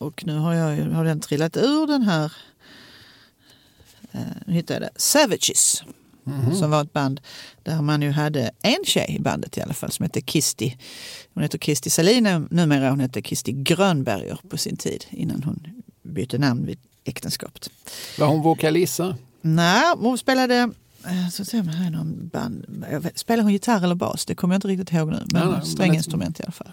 [0.02, 2.32] och nu har, jag, har den trillat ur den här.
[4.12, 5.00] Eh, nu hittade jag det.
[5.00, 5.82] Savages.
[6.26, 6.54] Mm.
[6.54, 7.20] Som var ett band
[7.62, 10.76] där man ju hade en tjej i bandet i alla fall som hette Kisti.
[11.34, 12.90] Hon heter Kisti Salin numera.
[12.90, 15.66] Hon hette Kisti Grönberger på sin tid innan hon
[16.02, 17.70] bytte namn vid äktenskapet.
[18.18, 19.16] Var hon vokalissa?
[19.40, 20.70] Nej, hon spelade
[21.04, 22.84] eh, så ser man här någon band.
[23.14, 24.24] Spelar hon gitarr eller bas?
[24.24, 25.24] Det kommer jag inte riktigt ihåg nu.
[25.32, 26.72] Men stränginstrument i alla fall.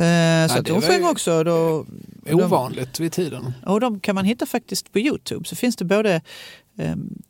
[0.00, 1.44] Eh, så ja, hon sjöng också.
[1.44, 1.86] Då,
[2.32, 3.52] ovanligt de, vid tiden.
[3.66, 5.48] Och de kan man hitta faktiskt på Youtube.
[5.48, 6.20] Så finns det både
[6.76, 7.22] um,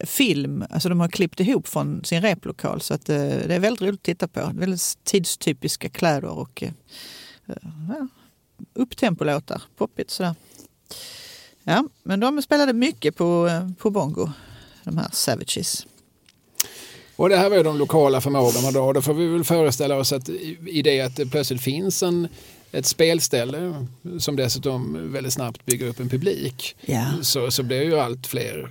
[0.00, 2.80] film, alltså de har klippt ihop från sin replokal.
[2.80, 4.50] Så att, uh, det är väldigt roligt att titta på.
[4.54, 6.70] Väldigt tidstypiska kläder och uh,
[7.88, 8.06] ja,
[8.74, 9.62] upptempolåtar.
[9.76, 10.34] Poppigt sådär.
[11.62, 14.30] Ja, men de spelade mycket på, på bongo,
[14.84, 15.86] de här Savages.
[17.20, 18.92] Och det här var ju de lokala förmågorna då.
[18.92, 20.28] Då får vi väl föreställa oss att
[20.66, 22.28] i det att det plötsligt finns en,
[22.72, 23.86] ett spelställe
[24.18, 27.06] som dessutom väldigt snabbt bygger upp en publik ja.
[27.22, 28.70] så, så blir ju allt fler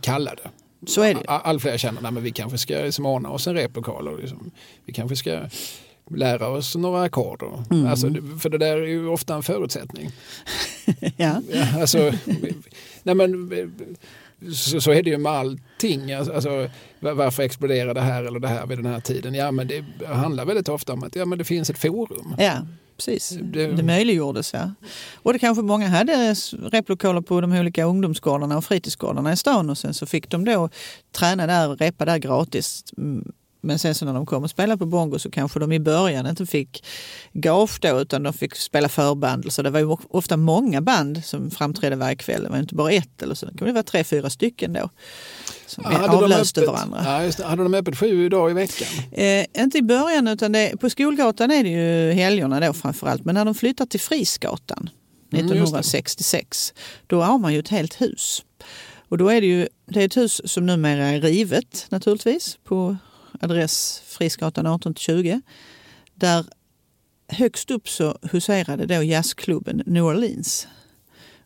[0.00, 0.42] kallade.
[0.86, 1.20] Så är det.
[1.26, 4.50] Allt fler känner att vi kanske ska liksom ordna oss en replokal och liksom,
[4.84, 5.40] vi kanske ska
[6.10, 7.42] lära oss några ackord.
[7.70, 7.86] Mm.
[7.86, 10.10] Alltså, för det där är ju ofta en förutsättning.
[11.16, 11.42] ja.
[11.52, 12.12] ja alltså,
[13.02, 13.48] nej men,
[14.54, 16.12] så, så är det ju med allting.
[16.12, 16.70] Alltså, alltså,
[17.00, 19.34] varför exploderar det här eller det här vid den här tiden?
[19.34, 22.34] Ja, men det handlar väldigt ofta om att ja, men det finns ett forum.
[22.38, 22.66] Ja,
[22.96, 23.38] precis.
[23.42, 24.52] Det, det möjliggjordes.
[24.54, 24.70] Ja.
[25.14, 29.78] Och det kanske många hade replokaler på de olika ungdomsgårdarna och fritidsgårdarna i stan och
[29.78, 30.68] sen så fick de då
[31.12, 34.78] träna där och repa där gratis mm, men sen så när de kom och spelade
[34.78, 36.84] på bongo så kanske de i början inte fick
[37.32, 39.52] gage då utan de fick spela förband.
[39.52, 42.42] Så det var ju ofta många band som framträdde varje kväll.
[42.42, 43.46] Det var inte bara ett eller så.
[43.46, 44.90] Det kunde vara tre, fyra stycken då.
[45.66, 47.02] Som ja, avlöste varandra.
[47.04, 47.44] Ja, just det.
[47.44, 48.88] Hade de öppet sju dagar i veckan?
[49.12, 53.24] Eh, inte i början utan det, på Skolgatan är det ju helgerna då framförallt.
[53.24, 54.90] Men när de flyttar till Frisgatan
[55.32, 58.42] 1966 mm, då har man ju ett helt hus.
[59.08, 62.96] Och då är det ju det är ett hus som numera är rivet naturligtvis på
[63.40, 65.42] adress Frisgatan 18-20.
[66.14, 66.46] Där
[67.28, 70.66] högst upp så huserade då jazzklubben New Orleans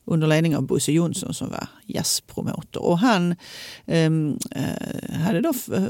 [0.05, 2.83] under ledning av Bosse Jonsson som var jazzpromotor.
[2.83, 3.37] Och han
[3.87, 5.85] ehm, eh, hade då eh,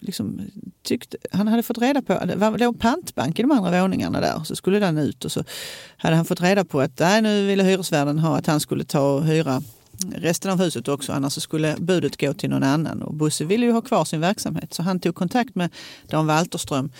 [0.00, 0.40] liksom
[0.82, 4.44] tyckt, han hade fått reda på, det var låg pantbank i de andra våningarna där,
[4.44, 5.44] så skulle den ut och så
[5.96, 9.14] hade han fått reda på att nej, nu ville hyresvärden ha att han skulle ta
[9.14, 9.62] och hyra
[10.14, 13.02] resten av huset också, annars skulle budet gå till någon annan.
[13.02, 15.70] Och Bosse ville ju ha kvar sin verksamhet så han tog kontakt med
[16.08, 16.90] Dan Walterström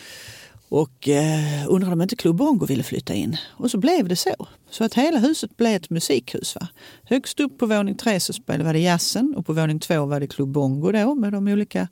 [0.68, 3.36] och eh, undrade om inte Club Bongo ville flytta in.
[3.50, 4.48] Och så blev det så.
[4.70, 6.54] Så att hela huset blev ett musikhus.
[6.54, 6.68] Va?
[7.04, 10.26] Högst upp på våning tre så spelade det jazzen och på våning två var det
[10.26, 11.88] Club Bongo då med de olika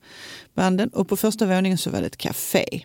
[0.55, 0.89] banden.
[0.89, 2.85] Och på första våningen så var det ett café.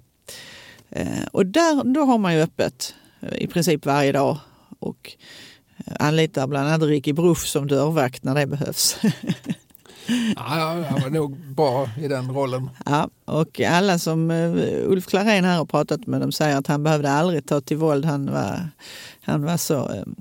[0.90, 4.38] Eh, och där, då har man ju öppet eh, i princip varje dag.
[4.80, 5.16] Och
[6.00, 8.98] anlitar bland annat Ricky Bruff som dörrvakt när det behövs.
[10.36, 10.42] ja,
[10.90, 12.70] han var nog bra i den rollen.
[12.86, 16.84] Ja, och alla som uh, Ulf Klarén här har pratat med dem säger att han
[16.84, 18.06] behövde aldrig ta till våld.
[18.06, 18.70] Han var,
[19.22, 19.88] han var så...
[19.88, 20.16] Um,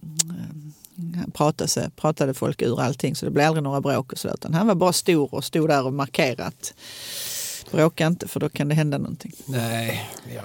[1.16, 4.54] han pratade, pratade folk ur allting så det blev aldrig några bråk och så utan
[4.54, 6.74] han var bara stor och stod där och markerat
[7.74, 9.32] Bråka inte för då kan det hända någonting.
[9.46, 10.42] Nej, ja,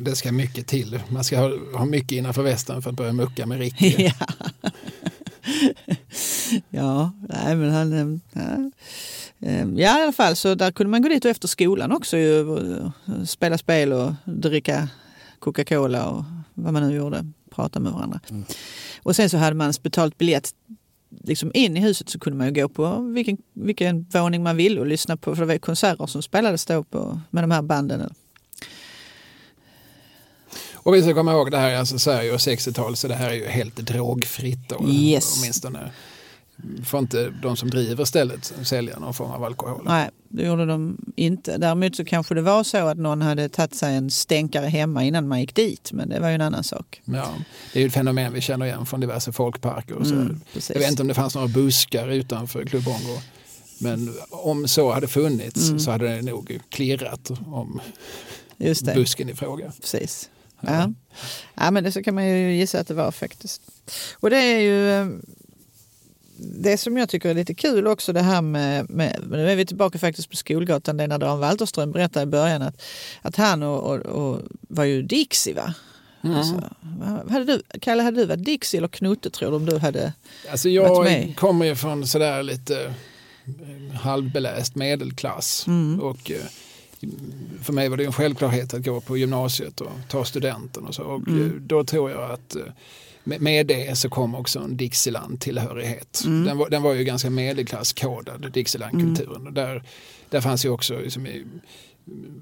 [0.00, 1.00] det ska mycket till.
[1.08, 3.94] Man ska ha, ha mycket innanför västen för att börja mucka med Ricky.
[4.18, 4.26] ja.
[6.70, 8.20] ja, nej men han...
[8.32, 8.70] Ja.
[9.40, 12.18] Ehm, ja, i alla fall så där kunde man gå dit och efter skolan också
[12.18, 14.88] och spela spel och dricka
[15.38, 18.20] Coca-Cola och vad man nu gjorde, prata med varandra.
[18.30, 18.44] Mm.
[19.02, 20.54] Och sen så hade man betalt biljett
[21.24, 24.80] liksom in i huset så kunde man ju gå på vilken, vilken våning man ville
[24.80, 28.14] och lyssna på, för det var konserter som spelades då på, med de här banden.
[30.72, 33.30] Och vi ska komma ihåg det här är alltså Sverige och 60-tal så det här
[33.30, 35.38] är ju helt drogfritt då, yes.
[35.38, 35.90] åtminstone
[36.84, 39.82] får inte de som driver stället sälja någon form av alkohol.
[39.84, 41.58] Nej, det gjorde de inte.
[41.58, 45.28] Däremot så kanske det var så att någon hade tagit sig en stänkare hemma innan
[45.28, 45.92] man gick dit.
[45.92, 47.02] Men det var ju en annan sak.
[47.04, 47.28] Ja,
[47.72, 49.94] det är ju ett fenomen vi känner igen från diverse folkparker.
[49.94, 50.14] Och så.
[50.14, 53.18] Mm, jag vet inte om det fanns några buskar utanför Club Bongo.
[53.78, 55.80] Men om så hade funnits mm.
[55.80, 57.80] så hade det nog klirrat om
[58.94, 59.72] busken i fråga.
[59.80, 60.30] Precis.
[60.60, 60.72] Ja.
[60.72, 60.92] Ja.
[61.54, 63.62] ja, men det så kan man ju gissa att det var faktiskt.
[64.14, 65.20] Och det är ju
[66.38, 69.66] det som jag tycker är lite kul också det här med, med nu är vi
[69.66, 72.82] tillbaka faktiskt på Skolgatan, det är när Dan Walterström berättade i början att,
[73.22, 75.74] att han och, och, och var ju Dixie va?
[76.24, 76.36] Mm.
[76.36, 76.62] Alltså,
[77.30, 80.12] hade du, Kalle, hade du varit Dixie eller Knutte tror du om du hade?
[80.50, 82.84] Alltså jag kommer ju från sådär lite
[83.46, 85.64] eh, halvbeläst medelklass.
[85.66, 86.00] Mm.
[86.00, 86.36] Och eh,
[87.62, 91.02] för mig var det en självklarhet att gå på gymnasiet och ta studenten och så.
[91.02, 91.46] Och Mm.
[91.46, 92.56] eh, då tror jag att
[93.40, 96.22] med, det så kom också en Dixieland-tillhörighet.
[96.26, 96.44] Mm.
[96.44, 99.46] Den, var, den var ju ganska medelklasskodad, Dixieland-kulturen.
[99.46, 99.82] Och Där,
[100.30, 101.26] där fanns ju också liksom,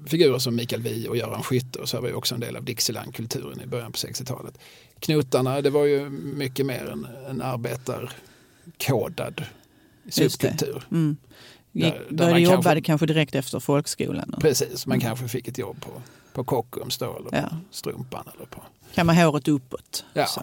[0.05, 2.63] figurer som Mikael Wiehe och Göran Skytte och så var ju också en del av
[2.63, 4.57] Dixieland-kulturen i början på 60-talet.
[4.99, 9.43] Knuttarna, det var ju mycket mer en, en arbetarkodad
[10.09, 10.83] subkultur.
[10.91, 11.17] Mm.
[11.71, 14.33] Gick, Där- där började man jobba kanske- direkt efter folkskolan.
[14.33, 16.01] Och, Precis, man kanske fick ett jobb på,
[16.33, 17.49] på Kockums då, eller på Ja.
[17.71, 18.23] Strumpan.
[18.35, 18.63] Eller på.
[18.93, 20.05] kan man håret uppåt.
[20.13, 20.25] Ja.
[20.25, 20.41] Så.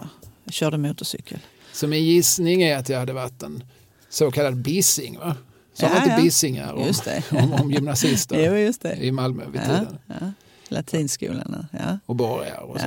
[0.49, 1.39] Körde motorcykel.
[1.73, 3.63] Så min gissning är att jag hade varit en
[4.09, 5.17] så kallad bissing.
[5.19, 5.35] Va?
[5.73, 6.21] Sa Ja, inte ja.
[6.21, 6.91] bissingar om,
[7.31, 9.97] om, om gymnasister Jo, i Malmö vid Ja, tiden?
[10.07, 10.31] ja.
[10.67, 11.67] Latinskolan.
[11.71, 11.99] Ja.
[12.05, 12.85] Och borgar och så.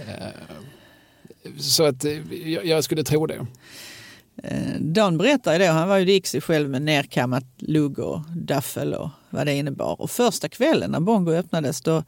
[0.00, 0.28] Eh,
[1.58, 3.46] Så att eh, jag, jag skulle tro det.
[4.42, 8.94] Eh, Dan berättar ju då, han var ju Dixie själv med nerkammat lugg och daffel
[8.94, 10.00] och vad det innebar.
[10.00, 12.04] Och första kvällen när Bongo öppnades då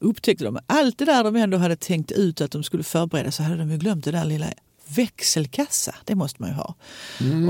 [0.00, 3.42] upptäckte de allt det där de ändå hade tänkt ut att de skulle förbereda så
[3.42, 4.46] hade de ju glömt det där lilla
[4.96, 5.94] växelkassa.
[6.04, 6.74] Det måste man ju ha.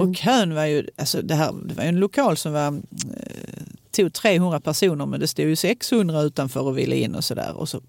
[0.01, 3.62] Och kön var ju, alltså det, här, det var ju en lokal som var, eh,
[3.90, 7.66] tog 300 personer men det stod ju 600 utanför och ville in och sådär.
[7.66, 7.82] Så,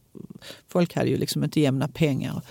[0.68, 2.42] folk hade ju liksom inte jämna pengar.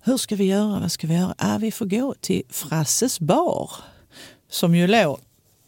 [0.00, 0.80] Hur ska vi göra?
[0.80, 1.34] Vad ska vi göra?
[1.38, 3.70] Ah, vi får gå till Frasses bar
[4.50, 5.20] som ju låg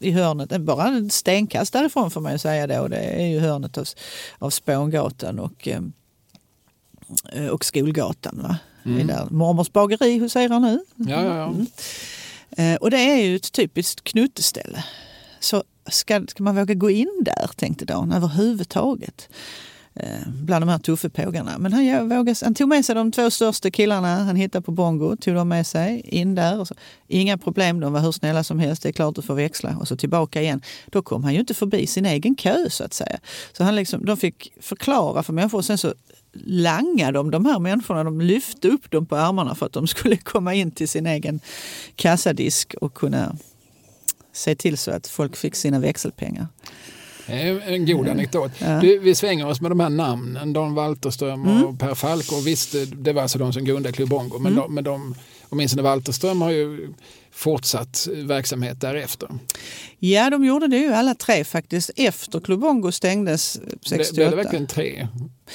[0.02, 2.88] i hörnet, bara en stenkast därifrån får man ju säga då.
[2.88, 3.86] Det är ju hörnet av,
[4.38, 8.40] av Spångatan och, eh, och Skolgatan.
[8.42, 8.56] Va?
[8.82, 10.84] Det är där mormors bageri huserar nu.
[10.96, 11.54] Ja, ja, ja.
[12.62, 14.84] Eh, Och det är ju ett typiskt knutteställe.
[15.40, 19.28] Så ska, ska man våga gå in där, tänkte Dan, överhuvudtaget?
[19.94, 21.58] Eh, bland de här tuffepågarna.
[21.58, 25.16] Men han, vågade, han tog med sig de två största killarna han hittade på Bongo.
[25.16, 26.60] Tog dem med sig in där.
[26.60, 26.74] Och så,
[27.08, 28.82] inga problem, de var hur snälla som helst.
[28.82, 29.76] Det är klart du får växla.
[29.80, 30.62] Och så tillbaka igen.
[30.86, 33.18] Då kom han ju inte förbi sin egen kö så att säga.
[33.52, 35.58] Så han liksom, de fick förklara för människor.
[35.58, 35.94] Och sen så
[36.44, 38.04] langade de de här människorna.
[38.04, 41.40] De lyfte upp dem på armarna för att de skulle komma in till sin egen
[41.96, 43.36] kassadisk och kunna
[44.32, 46.46] se till så att folk fick sina växelpengar.
[47.26, 47.34] Det
[47.66, 48.50] en god anekdot.
[48.58, 48.80] Ja.
[48.80, 51.64] Du, vi svänger oss med de här namnen, Dan Walterström Mm.
[51.64, 52.32] och Per Falk.
[52.32, 54.38] Och visst, det- det var alltså de som grundade Club Bongo.
[54.38, 54.64] Men, Mm.
[54.64, 55.14] de, men de,
[55.48, 56.88] åtminstone Walterström har ju
[57.34, 59.28] fortsatt verksamhet därefter.
[59.98, 64.14] Ja, de gjorde det ju alla tre faktiskt efter Klubongo stängdes Det, 68.
[64.30, 65.08] det är verkligen tre.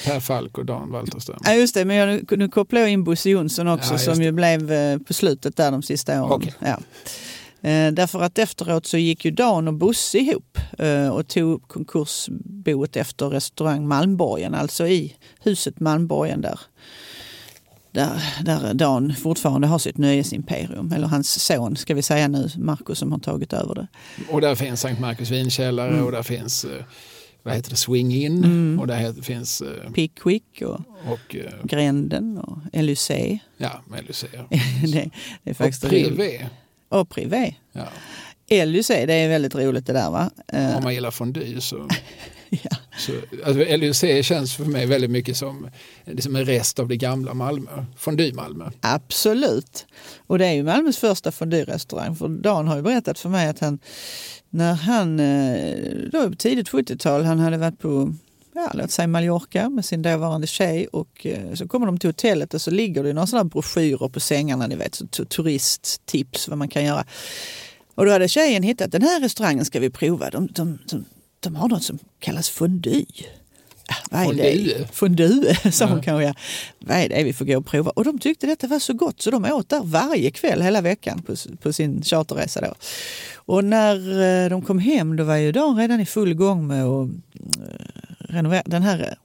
[0.04, 1.38] Per Falk och Dan Walterström.
[1.44, 4.24] Ja, just det, men jag, nu- kopplar jag in Bosse Jonsson också Ja, som det.
[4.24, 6.32] ju blev eh, på slutet där de sista åren.
[6.32, 6.54] Okej.
[6.60, 6.78] Ja.
[7.62, 12.96] Eh, därför att efteråt så gick ju Dan och Bosse ihop eh, och tog konkursboet
[12.96, 16.60] efter restaurang Malmborgen, alltså i huset Malmborgen där,
[17.92, 20.92] där, där Dan fortfarande har sitt nöjesimperium.
[20.92, 23.86] Eller hans son ska vi säga nu, Marcus som har tagit över det.
[24.30, 26.04] Och där finns Sankt Markus vinkällare Mm.
[26.04, 26.84] och där finns eh,
[27.42, 30.80] vad heter det, Swing In och där finns eh, Pickwick och
[31.12, 33.10] och eh, Gränden och LUC.
[33.56, 34.44] ja, Melusea.
[34.82, 35.10] det,
[35.42, 36.06] det är Och faktiskt roligt.
[36.08, 36.46] Privé.
[36.88, 37.54] Och Privé.
[37.72, 37.84] Ja.
[38.64, 40.30] LUC, det är väldigt roligt det där va?
[40.52, 41.88] Eh, Om man gillar fondue så
[42.50, 42.76] ja.
[42.98, 43.12] Så,
[43.44, 45.70] alltså, LUC känns för mig väldigt mycket som,
[46.18, 48.70] som en rest av det gamla Malmö, Fondue-Malmö.
[48.80, 49.86] Absolut.
[50.26, 52.16] Och det är ju Malmös första fondue-restaurang.
[52.16, 53.78] För Dan har ju berättat för mig att han,
[54.50, 58.14] när han, eh, då tidigt 70-tal, han hade varit på
[58.58, 62.54] ja, låt säga Mallorca med sin dåvarande tjej och eh, så kommer de till hotellet
[62.54, 66.58] och så ligger det några sådana broschyrer på sängarna, ni vet, så tu- turisttips vad
[66.58, 67.04] man kan göra.
[67.94, 70.30] Och då hade tjejen hittat den här restaurangen ska vi prova.
[70.30, 71.04] De, de, de,
[71.40, 73.04] de har något som kallas fondue.
[74.10, 74.74] Vad är Fondue?
[74.78, 74.88] det?
[74.92, 76.02] Fondue, sa hon Ja.
[76.02, 76.24] kanske.
[76.26, 76.34] Ja.
[76.78, 77.90] Vad är det vi får gå och prova?
[77.90, 81.22] Och de tyckte detta var så gott så de åt där varje kväll hela veckan
[81.22, 82.60] på, på sin charterresa.
[82.60, 82.74] Då.
[83.34, 86.84] Och när eh, de kom hem då var ju Dan redan i full gång med
[86.84, 87.08] att
[88.28, 89.18] renovera den här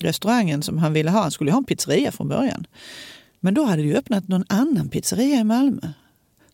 [0.00, 1.22] restaurangen som han ville ha.
[1.22, 2.66] Han skulle ha en pizzeria från början.
[3.40, 5.92] Men då hade det ju öppnat någon annan pizzeria i Malmö.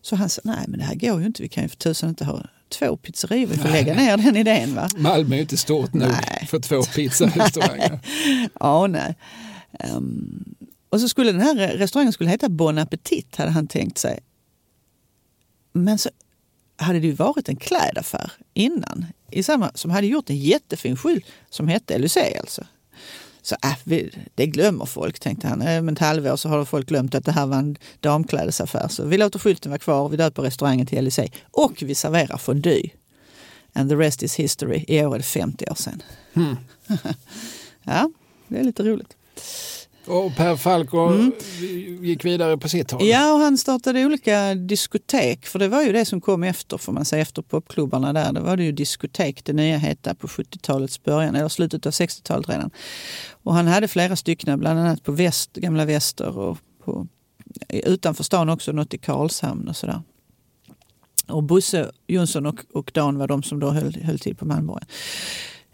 [0.01, 2.09] Så han sa, nej men det här går ju inte, vi kan ju för tusan
[2.09, 4.75] inte ha två pizzerior, vi får lägga ner den idén.
[4.75, 4.89] va?
[4.97, 6.47] Malmö är inte stort nog Nej.
[6.49, 7.99] för två pizzarestauranger.
[8.59, 9.15] Ja, nej.
[9.79, 10.55] Ehm,
[10.89, 14.19] och så skulle den här restaurangen skulle heta Bon Appetit, hade han tänkt sig.
[15.73, 16.09] Men så
[16.79, 21.25] hade det ju varit en klädaffär innan i samma, som hade gjort en jättefin skylt
[21.49, 22.63] som hette LUC alltså.
[23.41, 25.61] Så äh, vi, det glömmer folk, tänkte han.
[25.61, 28.87] Äh, Om ett halvår så har folk glömt att det här var en damklädesaffär.
[28.87, 31.19] Så vi låter skylten vara kvar, vi döper restaurangen till LIC
[31.51, 32.89] och vi serverar fondue.
[33.73, 34.85] And the rest is history.
[34.87, 36.03] I år är det 50 år sedan.
[36.33, 36.55] Mm.
[37.83, 38.09] Ja,
[38.47, 39.15] det är lite roligt.
[40.09, 41.31] Och Per Falco
[42.01, 43.07] gick vidare på sitt håll.
[43.07, 45.45] Ja, och han startade olika diskotek.
[45.45, 48.33] För det var ju det som kom efter, får man säga, efter popklubbarna där.
[48.33, 52.49] Det var det ju diskotek, det nya heta på 70-talets början, eller slutet av 60-talet
[52.49, 52.71] redan.
[53.43, 57.07] Och han hade flera stycken, bland annat på väst, gamla Väster och på,
[57.69, 60.01] utanför stan också, något i Karlshamn och sådär.
[61.27, 64.87] Och Bosse Jonsson och, och Dan var de som då höll, höll till på Malmborgen.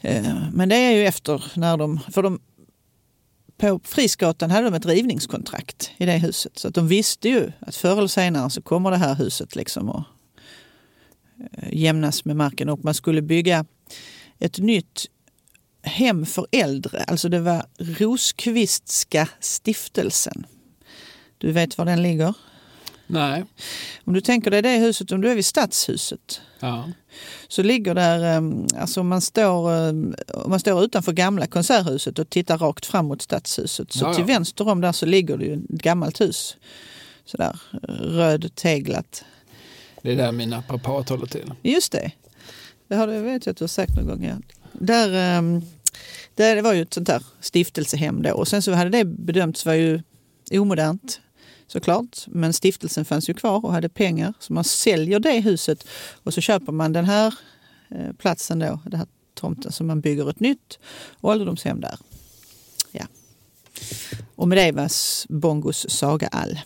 [0.01, 2.39] Eh, Men det är ju efter när de, för de
[3.57, 6.59] på Frisgatan hade de ett rivningskontrakt i det huset.
[6.59, 9.89] Så att de visste ju att förr eller senare så kommer det här huset liksom
[9.89, 10.05] att
[11.53, 13.65] eh, jämnas med marken och man skulle bygga
[14.39, 15.05] ett nytt
[15.81, 17.03] hem för äldre.
[17.03, 20.45] Alltså det var Roskvistska stiftelsen.
[21.37, 22.33] Du vet var den ligger?
[23.07, 23.45] Nej.
[24.03, 26.89] Om du tänker dig det huset, om du är vid Stadshuset Ja.
[27.47, 28.41] så ligger där, eh,
[28.81, 29.89] alltså om man står, eh,
[30.33, 34.13] om man står utanför gamla konserthuset och tittar rakt fram mot stadshuset så Ja, ja.
[34.15, 36.57] till vänster om där så ligger det ju ett gammalt hus.
[37.25, 37.59] Sådär
[37.99, 39.23] rödteglat.
[40.01, 41.53] Det är där min naprapat håller till.
[41.61, 42.11] Just det,
[42.87, 44.23] det har du, vet jag att du har sagt någon gång.
[44.25, 44.35] Ja.
[44.73, 45.61] Där, eh,
[46.35, 49.65] där, det var ju ett sånt där stiftelsehem då och sen så hade det bedömts
[49.65, 50.01] vara ju
[50.51, 51.19] omodernt
[51.67, 52.25] såklart.
[52.27, 54.33] Men stiftelsen fanns ju kvar och hade pengar.
[54.39, 55.87] Så man säljer det huset
[56.23, 57.33] och så köper man den här
[57.89, 60.79] eh, platsen då, den här tomten, så man bygger ett nytt
[61.21, 61.95] ålderdomshem där.
[62.91, 63.05] Ja.
[64.35, 64.89] Och med det var
[65.33, 66.59] Bongos saga all.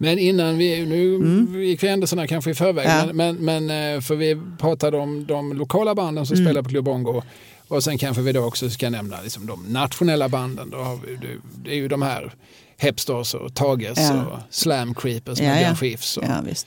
[0.00, 3.06] Men innan vi, nu gick vi händelserna kanske i förväg, Mm.
[3.06, 3.12] Ja.
[3.12, 6.46] men, men, eh, för vi pratade om de lokala banden som Mm.
[6.46, 7.22] spelar på Club Bongo.
[7.68, 10.70] Och sen kanske vi då också ska nämna liksom de nationella banden.
[10.70, 11.18] Då har vi,
[11.64, 12.34] det är ju de här
[12.78, 14.26] Hepstars och Tages Ja.
[14.26, 15.58] och Slam Creepers med ja.
[15.60, 16.16] Björn Skifs.
[16.16, 16.66] Och Ja, visst.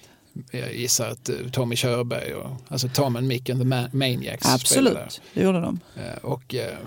[0.52, 4.44] Jag gissar att eh, Tommy Körberg och alltså Tom and Mick and the Ma- Maniacs
[4.62, 5.80] spelade Absolut, det gjorde de.
[5.96, 6.78] Eh, Och eh,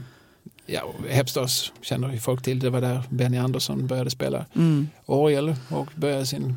[0.67, 2.59] ja, Hepstars känner ju folk till.
[2.59, 4.89] Det var där Benny Andersson började spela Mm.
[5.07, 6.57] orgel och började sin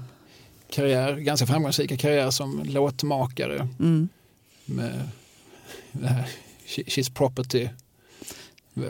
[0.70, 4.10] karriär, ganska framgångsrika karriär som låtmakare Mm.
[4.66, 5.10] med
[5.92, 6.28] det här
[6.68, 7.68] She- She's Property.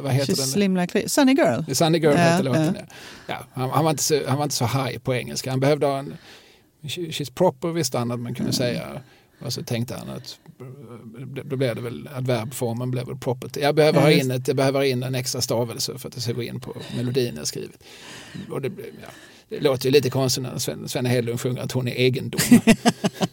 [0.02, 0.48] Vad heter She's den?
[0.48, 1.10] slim like Lee.
[1.10, 1.74] Sunny Girl.
[1.74, 2.76] Sunny Girl Ja, heter låten.
[2.80, 2.86] ja.
[3.28, 3.38] Ja.
[3.54, 5.50] Han, han, var inte så, han var inte så high på engelska.
[5.50, 6.18] Han behövde ha en
[6.82, 9.02] She- She's Proper visste han att man kunde säga.
[9.42, 10.40] Och så tänkte han att
[11.46, 13.60] då blev det väl adverbformen blev väl property.
[13.60, 16.16] Jag behöver, Ja, ha in ett, jag behöver ha in en extra stavelse för att
[16.16, 17.84] det ska gå in på melodin jag skrivit.
[18.52, 19.08] Och det, ja,
[19.50, 22.42] det låter ju lite konstigt när Sven, Sven Hedlund sjunger att hon är egendom.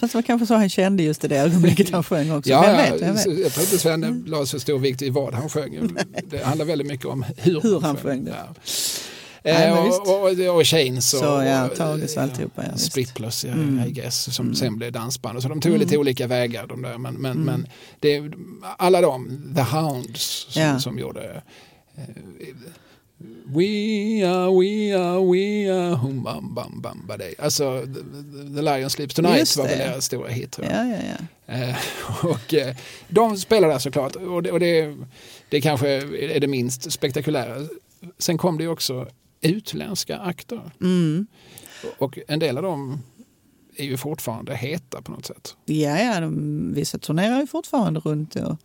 [0.00, 2.50] Fast det var kanske så han kände just i det ögonblicket han sjöng också.
[2.50, 3.26] Ja, vem vet, vem vet.
[3.26, 5.96] Jag tror inte Sven la så stor vikt i vad han sjöng.
[6.30, 8.30] Det handlar väldigt mycket om hur, Hur han sjöng det.
[8.30, 8.54] Ja.
[9.44, 12.92] Nej, Eh, och, och, och Chains och, Så, ja, och, Tages och alltihopa, ja, visst.
[12.92, 13.88] Split Plus, ja, Mm.
[13.88, 14.54] I guess, som Mm.
[14.54, 15.42] sen blev dansband.
[15.42, 16.00] Så de tog lite Mm.
[16.00, 16.98] olika vägar de där.
[16.98, 17.44] Men, men, Mm.
[17.44, 17.66] men
[18.00, 18.22] det,
[18.78, 20.80] alla de, The Hounds, som, Ja.
[20.80, 21.42] som gjorde
[21.96, 22.02] eh,
[23.46, 27.34] We are, we are, we are, hum bam bam bam ba day.
[27.38, 30.88] Alltså The, the Lion Sleeps Tonight var väl deras stora hit tror jag.
[30.88, 31.02] Ja, ja,
[31.46, 31.54] ja.
[31.54, 31.76] Eh,
[32.24, 32.76] och eh,
[33.08, 34.96] de spelar där såklart och det, och det,
[35.48, 37.68] det kanske är det minst spektakulära.
[38.18, 39.08] Sen kom det ju också
[39.40, 41.26] utländska akter Mm.
[41.98, 43.02] och en del av dem
[43.76, 45.56] är ju fortfarande heta på något sätt.
[45.64, 48.36] Ja, ja de, vissa turnerar ju fortfarande runt.
[48.36, 48.56] Och,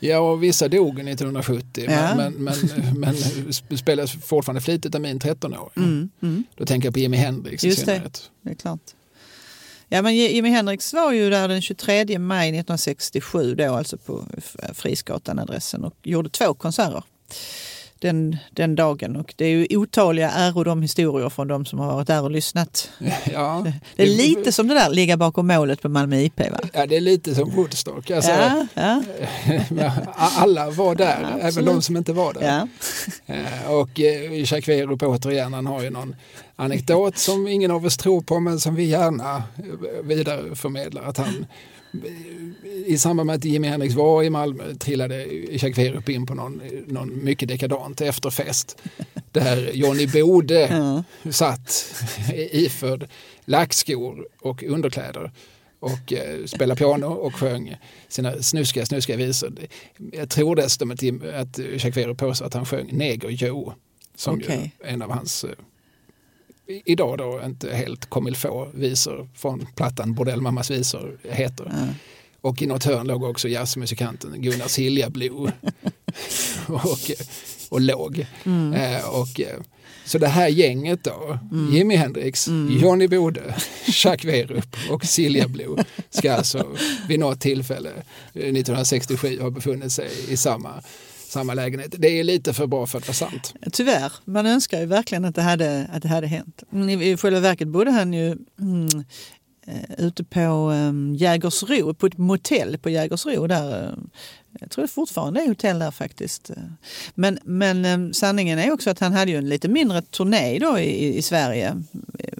[0.00, 2.14] Ja, och vissa dog 1970 Ja.
[2.16, 5.70] men, men, men, men sp- spelas fortfarande flitigt av min 13-åring.
[5.76, 7.84] mm, mm, Då tänker jag på Jimi Hendrix i Just det.
[7.86, 8.30] synnerhet.
[8.42, 8.80] det är klart.
[9.88, 14.24] Ja, men Jimi Hendrix var ju där den 23 maj 1967 då, alltså på
[14.74, 17.02] Frisgatan-adressen och gjorde två konserter
[18.00, 19.16] den, den dagen.
[19.16, 22.22] Och det är ju otaliga är och de historier från de som har varit där
[22.22, 22.90] och lyssnat.
[23.32, 23.64] Ja,
[23.96, 26.58] Det är lite som det där ligga bakom målet på Malmö IP va?
[26.72, 28.10] Ja, det är lite som Woodstock.
[28.10, 28.66] Alltså, ja,
[29.78, 32.68] ja, Alla var där, Ja, även de som inte var där.
[33.26, 36.16] Eh, Och eh, Jacques Werup återigen, han har ju någon
[36.56, 41.02] anekdot som ingen av oss tror på men som vi gärna eh, vidareförmedlar.
[41.02, 41.46] Att han
[42.86, 46.62] i samband med att Jimi Hendrix var i Malmö trillade Jacques Werup in på någon,
[46.86, 48.76] någon mycket dekadant efterfest
[49.32, 51.94] där Johnny Bode satt
[52.52, 53.08] iförd
[53.44, 55.32] lackskor och underkläder
[55.80, 57.76] och eh, spelade piano och sjöng
[58.08, 59.52] sina snuskiga, snuskiga visor.
[60.12, 61.02] Jag tror dessutom att,
[61.34, 63.74] att Jacques Werup påstår att han sjöng Neger Joe
[64.14, 64.72] som Okej.
[64.80, 65.50] ju är en av hans eh,
[66.84, 71.68] idag då inte helt comme il faut visor från plattan Bordellmammas visor heter.
[71.70, 71.86] ja.
[72.40, 75.50] Och i något hörn låg också jazzmusikanten Gunnar Siljablo.
[76.66, 77.10] och,
[77.68, 78.26] och låg.
[78.74, 79.60] Eh, och, eh,
[80.04, 81.38] så det här gänget då,
[81.72, 83.54] Jimi Hendrix, Johnny Bode,
[83.86, 86.66] Jacques Werup och Silja Blue ska alltså
[87.08, 87.90] vid något tillfälle
[88.32, 90.82] eh, 1967 ha befunnit sig i samma,
[91.28, 91.94] samma lägenhet.
[91.98, 93.54] Det är lite för bra för att vara sant.
[93.72, 96.62] Tyvärr, man önskar ju verkligen att det hade, att det hade hänt.
[96.70, 98.88] Men I, I själva verket bodde han ju mm,
[99.66, 99.74] eh,
[100.06, 103.46] ute på um, Jägersro, på ett motell på Jägersro.
[103.46, 103.94] Där, eh,
[104.60, 106.50] jag tror det fortfarande är hotell där faktiskt.
[107.14, 110.78] Men, men eh, sanningen är också att han hade ju en lite mindre turné då
[110.78, 111.82] i, i Sverige
[112.18, 112.32] eh,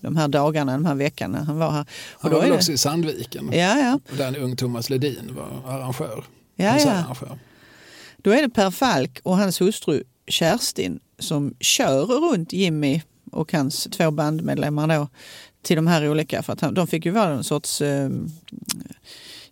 [0.00, 1.80] de här dagarna, de här veckorna han var här.
[1.80, 1.86] Och
[2.22, 3.98] Han då var väl det- också i Sandviken, Ja, ja.
[4.16, 6.24] där en ung Thomas Ledin var arrangör.
[6.56, 7.36] Ja, ja.
[8.26, 13.02] Då är det Per Falk och hans hustru Kerstin som kör runt Jimmy
[13.32, 15.08] och hans två bandmedlemmar då
[15.62, 18.10] till de här olika, för att han, de fick ju vara någon sorts eh,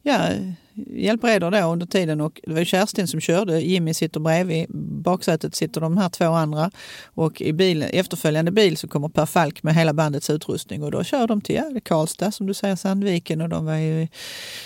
[0.03, 0.29] ja,
[0.95, 4.67] hjälpredor då under tiden och det var ju Kerstin som körde, Jimmy sitter bredvid, i
[5.03, 6.71] baksätet sitter de här två andra
[7.05, 11.05] och i bilen, efterföljande bil så kommer Per Falk med hela bandets utrustning och då
[11.05, 14.09] kör de till ja, Karlstad som du säger, Sandviken och de var ju i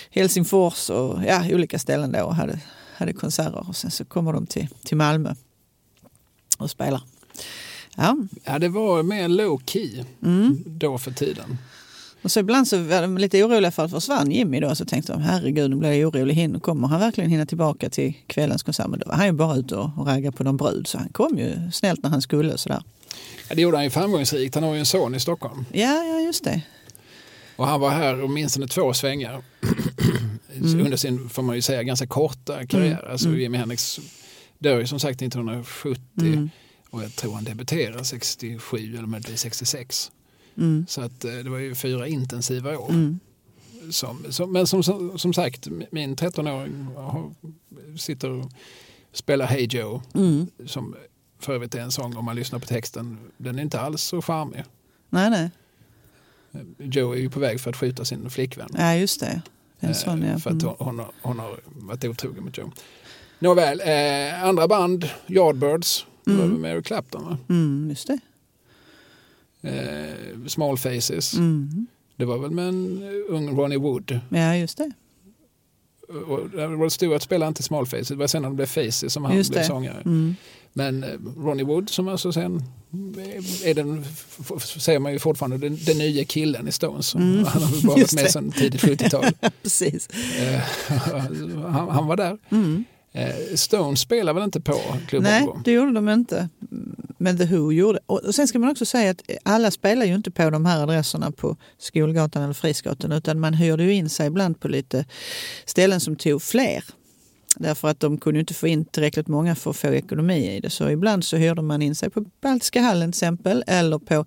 [0.09, 2.59] Helsingfors och ja, olika ställen då och hade,
[2.99, 5.35] hade konserter och sen så kommer de till, till Malmö
[6.57, 7.01] och spelar.
[7.95, 10.63] Ja, Ja, det var mer low key mm.
[10.65, 11.57] då för tiden.
[12.21, 14.75] Och så ibland så var de lite oroliga för att försvann Jimmy då.
[14.75, 16.61] Så tänkte de herregud nu blir jag orolig.
[16.61, 18.87] Kommer han verkligen hinna tillbaka till kvällens konsert?
[18.87, 20.87] Men då var han ju bara ute och raggade på någon brud.
[20.87, 22.57] Så han kom ju snällt när han skulle.
[22.57, 22.83] Sådär.
[23.49, 24.55] Ja, det gjorde han ju framgångsrikt.
[24.55, 25.65] Han har ju en son i Stockholm.
[25.71, 26.61] Ja, ja just det.
[27.55, 29.41] Och han var här åtminstone två svängar
[30.63, 32.99] under sin, får man ju säga, ganska korta karriär.
[32.99, 33.11] Mm.
[33.11, 33.39] Alltså Mm.
[33.39, 33.99] Jimi Hendrix
[34.59, 36.49] dör ju som sagt 1970 Mm.
[36.89, 40.11] och jag tror han debuterar 67 eller möjligtvis 66.
[40.57, 40.85] Mm.
[40.89, 42.89] Så att eh, det var ju fyra intensiva år.
[42.89, 43.19] Mm.
[43.91, 47.31] Som, som, men som, som, som sagt, min 13-åring har-
[47.97, 48.51] sitter och
[49.11, 50.47] spelar Hey Joe Mm.
[50.65, 50.95] som
[51.39, 53.17] för övrigt är en sång om man lyssnar på texten.
[53.37, 54.63] Den är inte alls så charmig.
[55.09, 55.49] Nej, nej.
[56.77, 58.69] Joe är ju på väg för att skjuta sin flickvän.
[58.77, 59.41] Ja, just det.
[59.79, 60.39] En sån, Eh, ja.
[60.39, 60.75] För att Mm.
[60.79, 62.71] hon, hon, har, hon har varit otrogen med Joe.
[63.39, 66.61] Nåväl, eh, andra band, Yardbirds, Mm.
[66.61, 67.37] Mary Clapton va?
[67.49, 68.19] Mm, just det.
[69.61, 71.87] Eh, Small Faces, Mm.
[72.15, 74.19] det var väl med en ung Ronnie Wood.
[74.29, 74.91] Ja, just det.
[76.53, 79.49] Rod Stewart spelade inte Small Faces, det var sen de blev Faces som han Just
[79.49, 79.67] blev det.
[79.67, 80.01] sångare.
[80.05, 80.35] Mm.
[80.73, 82.63] Men eh, Ronnie Wood som alltså sen
[83.63, 84.05] är den,
[84.59, 87.15] säger man ju fortfarande, den, den nya killen i Stones.
[87.15, 87.45] Mm.
[87.45, 89.25] Han har väl bara varit med sedan tidigt 70-tal.
[89.63, 90.09] Precis.
[90.39, 90.59] Eh,
[91.65, 92.37] han, han var där.
[92.49, 92.83] Mm.
[93.11, 96.49] Eh, Stones spelar väl inte på Club Nej, det gjorde de inte.
[97.19, 97.99] Men The Who gjorde.
[98.05, 100.83] Och och sen ska man också säga att alla spelar ju inte på de här
[100.83, 105.05] adresserna på Skolgatan eller Frisgatan utan man hyrde ju in sig ibland på lite
[105.65, 106.83] ställen som tog fler.
[107.55, 110.59] Därför att de kunde ju inte få in tillräckligt många för att få ekonomi i
[110.59, 110.69] det.
[110.69, 114.25] Så ibland så hyrde man in sig på Baltiska hallen till exempel eller på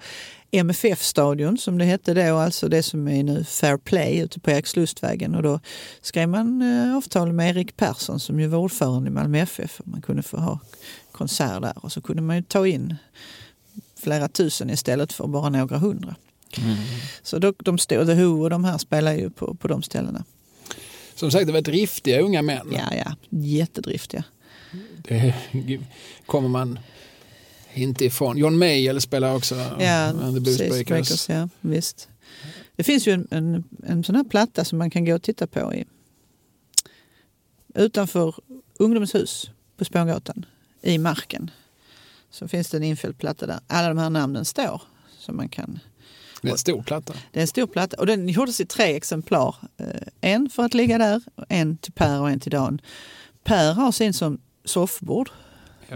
[0.53, 5.35] MFF-stadion som det hette då, alltså det som är nu Fair Play ute på Erikslustvägen.
[5.35, 5.61] Och då
[6.01, 9.81] skrev man eh, avtal med Erik Persson som ju var ordförande i Malmö FF.
[9.85, 10.59] Man kunde få ha
[11.13, 12.97] konsert där och så kunde man ju ta in
[14.01, 16.15] flera tusen istället för bara några hundra.
[16.59, 16.77] Mm.
[17.23, 20.25] Så då, de stod, The Who och de här spelar ju på, på de ställena.
[21.15, 22.73] Som sagt, det var driftiga unga män.
[22.73, 24.25] Ja, ja, jättedriftiga.
[25.53, 25.81] Det
[26.27, 26.79] kommer man
[27.75, 28.39] inte ifrån.
[28.39, 31.29] John Mayall spelar också Ja, the Blues Breakers.
[31.29, 32.09] Ja, visst.
[32.77, 35.47] Det finns ju en, en, en sån här platta som man kan gå och titta
[35.47, 35.85] på i,
[37.75, 38.35] utanför
[38.79, 40.47] Ungdomens hus på Spånggatan
[40.83, 41.51] i marken.
[42.31, 44.83] Så finns det en infälld platta där alla de här namnen står.
[45.19, 45.79] Så man kan,
[46.43, 47.13] Det är en stor platta.
[47.33, 49.57] det är en stor platta och den gjordes i tre exemplar.
[49.77, 49.87] Eh,
[50.21, 52.81] En för att ligga där, en till Per och en till Dan.
[53.45, 55.31] Per har sin som soffbord.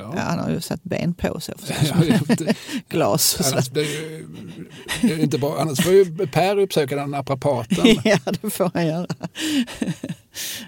[0.01, 0.13] Ja.
[0.17, 1.55] Ja, han har ju satt ben på sig
[2.89, 5.57] Glas och annars, ju- inte bra.
[5.61, 7.87] annars får ju Per uppsöka den naprapaten.
[8.05, 9.07] ja, det får han göra.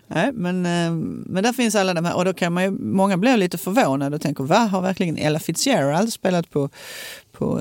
[0.07, 0.93] Nej, men, eh,
[1.27, 4.17] men där finns alla de här och då kan man ju, många blir lite förvånade
[4.17, 6.71] och tänker, va, har verkligen Ella Fitzgerald spelat på,
[7.33, 7.61] på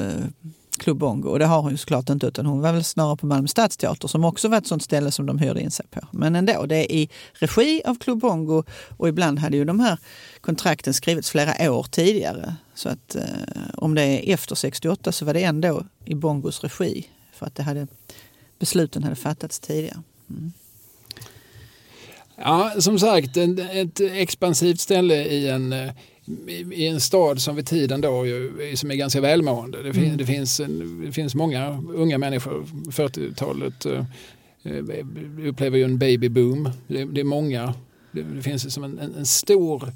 [0.77, 1.29] Club Bongo?
[1.29, 4.07] Och det har hon ju såklart inte utan hon var väl snarare på Malmö Stadsteater
[4.07, 5.99] som också var ett sånt ställe som de hyrde in sig på.
[6.11, 8.63] Men ändå, det är i regi av Club Bongo
[8.97, 9.99] och ibland hade ju de här
[10.41, 12.55] kontrakten skrivits flera år tidigare.
[12.75, 13.23] Så att eh,
[13.73, 17.63] om det är efter 68 så var det ändå i Bongos regi för att det
[17.63, 17.87] hade,
[18.59, 20.01] besluten hade fattats tidigare.
[20.29, 20.53] Mm.
[22.37, 25.91] Ja, som sagt, en, ett expansivt ställe i en, eh,
[26.47, 28.25] i, en stad som vid tiden då
[28.75, 29.83] som är ganska välmående.
[29.83, 30.17] Det, fin, Mm.
[30.17, 30.61] det, finns,
[31.05, 34.05] det finns många unga människor, 40-talet eh,
[34.63, 35.05] eh,
[35.47, 36.69] upplever ju en babyboom.
[36.87, 37.73] Det, det är många,
[38.11, 39.93] det, det finns som en, en, stor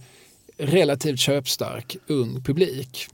[0.58, 3.08] relativt köpstark ung publik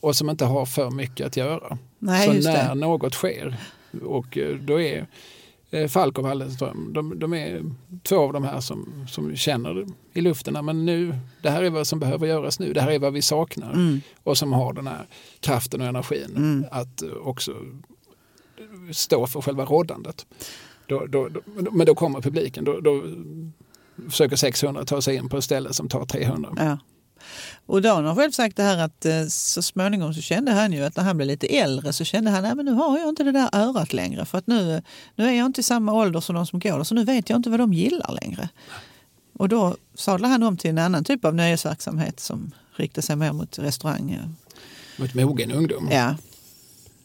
[0.00, 1.78] och som inte har för mycket att göra.
[1.98, 2.74] Nej, så när det.
[2.74, 3.56] något sker
[4.02, 5.06] och eh, då är
[5.72, 7.62] eh, Falk och Wallenström, de, de är
[8.02, 11.86] två av de här som, som känner i luften, men nu, det här är vad
[11.86, 14.00] som behöver göras nu, det här är vad vi saknar Mm.
[14.22, 15.06] och som har den här
[15.40, 16.64] kraften och energin Mm.
[16.70, 17.52] att också
[18.92, 20.26] stå för själva råddandet.
[20.86, 21.40] Då, då, då,
[21.72, 23.02] men då kommer publiken, då, då
[24.10, 26.54] försöker 600 ta sig in på ett ställe som tar 300.
[26.56, 26.78] Ja.
[27.66, 30.84] Och Dan har själv sagt det här att eh, så småningom så kände han ju
[30.84, 33.32] att när han blev lite äldre så kände han att nu har jag inte det
[33.32, 34.82] där örat längre för att nu,
[35.16, 37.30] nu är jag inte i samma ålder som de som går där så nu vet
[37.30, 38.48] jag inte vad de gillar längre.
[39.38, 43.32] Och då sadlade han om till en annan typ av nöjesverksamhet som riktar sig mer
[43.32, 44.18] mot restaurang.
[44.98, 46.16] Mot mogen ungdom, Ja,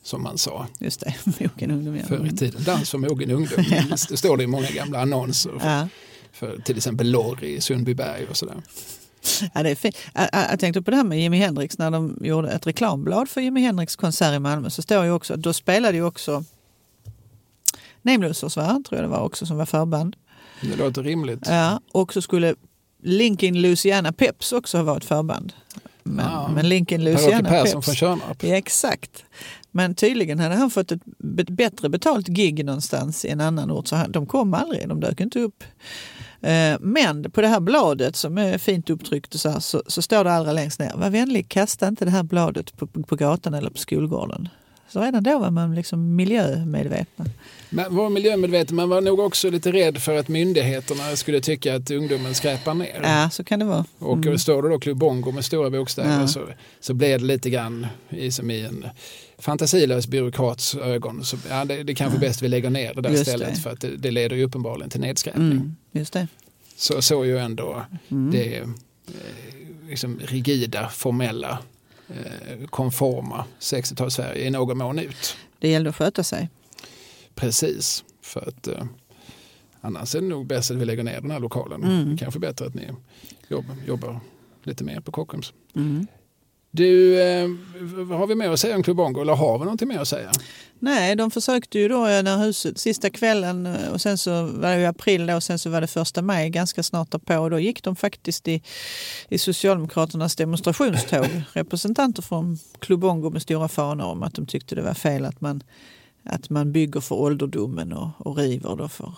[0.03, 1.15] som man sa just det.
[1.39, 1.95] Mogen ungdom.
[1.97, 2.03] ja.
[2.07, 2.63] förr i tiden.
[2.63, 3.63] Dans för mogen ungdom.
[4.09, 5.59] Det står det i många gamla annonser.
[5.59, 5.87] För, Ja.
[6.31, 8.55] för till exempel Lorry i Sundbyberg och sådär.
[9.53, 9.97] Ja, det är fint.
[10.13, 13.41] Jag, jag tänkte på det här med Jimi Hendrix när de gjorde ett reklamblad för
[13.41, 16.43] Jimi Hendrix konsert i Malmö så står ju också, då spelade ju också
[18.01, 18.81] Nameless va?
[18.87, 20.15] tror jag det var också som var förband.
[20.61, 21.39] Det låter rimligt.
[21.45, 22.55] Ja, och så skulle
[23.03, 25.53] Linkin Louisiana Peps också ha varit förband.
[26.03, 26.51] Men, Ja.
[26.55, 27.71] men Linkin Persson Peps.
[27.71, 28.43] från Tjörnarp.
[28.43, 29.23] Ja, exakt.
[29.71, 31.01] Men tydligen hade han fått ett
[31.49, 35.19] bättre betalt gig någonstans i en annan ort så han, de kom aldrig, de dök
[35.19, 35.63] inte upp.
[36.41, 40.01] Eh, Men på det här bladet som är fint upptryckt och så, här, så, så
[40.01, 40.93] står det allra längst ner.
[40.95, 44.49] Var vänlig, kasta inte det här bladet på, på, gatan eller på skolgården.
[44.89, 47.29] Så redan då var man liksom miljömedveten.
[47.69, 51.91] Man var miljömedveten, men var nog också lite rädd för att myndigheterna skulle tycka att
[51.91, 52.99] ungdomen skräpar ner.
[53.03, 53.85] Ja, så kan det vara.
[53.99, 54.37] Och Mm.
[54.37, 56.27] står det då Club Bongo med stora bokstäver Ja.
[56.27, 56.41] så,
[56.79, 58.85] så blir det lite grann i, som i en
[59.37, 61.23] fantasilös byråkrats ögon.
[61.23, 63.61] Så, ja, det, det kanske bäst vi lägger ner det där Just stället det.
[63.61, 65.51] för att det, det leder ju uppenbarligen till nedskräpning.
[65.51, 66.27] Mm, just det.
[66.75, 68.31] Så så ju ändå Mm.
[68.31, 68.67] det eh,
[69.89, 71.59] liksom rigida, formella,
[72.09, 75.37] eh, konforma 60-tals-Sverige i någon mån ut.
[75.59, 76.49] Det gäller att sköta sig.
[77.35, 78.83] Precis, för att eh,
[79.81, 81.83] annars är det nog bäst att vi lägger ner den här lokalen.
[81.83, 82.17] Mm.
[82.17, 82.87] Kanske bättre att ni
[83.47, 84.19] jobbar, jobbar
[84.63, 85.53] lite mer på Kockums.
[85.75, 86.07] Mm.
[86.71, 87.47] Du, eh,
[88.17, 89.21] har vi mer att säga om Club Bongo?
[89.21, 90.31] Eller har vi någonting mer att säga?
[90.79, 94.75] Nej, de försökte ju då eh, när huset, sista kvällen eh, och sen så var
[94.75, 97.49] det i april då, och sen så var det första maj ganska snart därpå och
[97.49, 98.61] då gick de faktiskt i,
[99.29, 104.93] i Socialdemokraternas demonstrationståg, representanter från Klubongo med stora fanor om att de tyckte det var
[104.93, 105.63] fel att man,
[106.23, 109.13] att man bygger för ålderdomen och, och river då för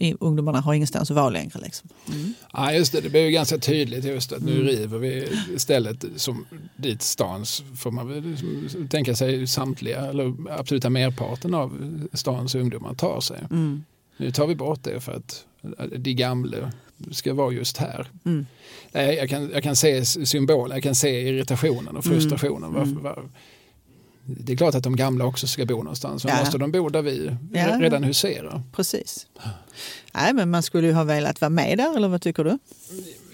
[0.00, 1.58] i- ungdomarna har ingenstans att vara längre.
[1.62, 1.88] Liksom.
[2.12, 2.34] Mm.
[2.52, 3.00] Ja, just det.
[3.00, 4.66] Det blir ju ganska tydligt just att nu Mm.
[4.66, 6.44] river vi istället som
[6.76, 12.94] dit stans, får man väl liksom tänka sig samtliga eller absoluta merparten av stans ungdomar
[12.94, 13.38] tar sig.
[13.50, 13.84] Mm.
[14.16, 15.44] Nu tar vi bort det för att
[15.96, 16.72] de gamla
[17.10, 18.06] ska vara just här.
[18.24, 18.46] Mm.
[18.92, 22.70] Jag kan, jag kan se symbolen, jag kan se irritationen och frustrationen.
[22.70, 22.74] Mm.
[22.74, 23.28] Varför, var,
[24.24, 26.40] det är klart att de gamla också ska bo någonstans, men Ja.
[26.40, 27.78] måste de bo där vi Ja.
[27.80, 28.62] redan huserar?
[28.76, 29.26] Precis.
[30.14, 32.58] Nej, men man skulle ju ha velat vara med där, eller vad tycker du?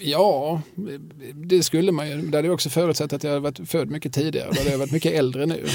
[0.01, 0.63] Ja,
[1.35, 2.17] det skulle man ju.
[2.23, 4.49] Det hade också förutsatt att jag hade varit född mycket tidigare.
[4.53, 5.67] Då hade jag varit mycket äldre nu.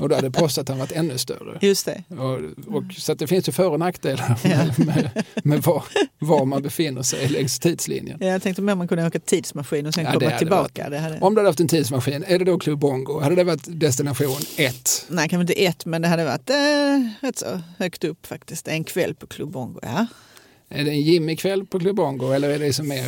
[0.00, 1.58] Och då hade prostatan varit ännu större.
[1.60, 2.02] Just det.
[2.08, 4.48] Och, och, så det finns ju för och nackdelar Ja.
[4.48, 5.84] med, med, med var,
[6.18, 8.18] var man befinner sig längs tidslinjen.
[8.20, 10.88] Ja, Jag tänkte mer man kunde åka tidsmaskin och sen Ja, komma tillbaka.
[10.90, 11.20] Det hade...
[11.20, 13.20] Om du hade haft en tidsmaskin, är det då Club Bongo?
[13.20, 15.06] Hade det varit destination 1?
[15.08, 16.56] Nej, kanske inte ett, men det hade varit eh,
[17.26, 18.68] rätt så högt upp faktiskt.
[18.68, 19.78] En kväll på Club Bongo.
[19.82, 20.06] Ja.
[20.72, 23.04] Är det en Jimmy-kväll på Club Bongo eller är det som mer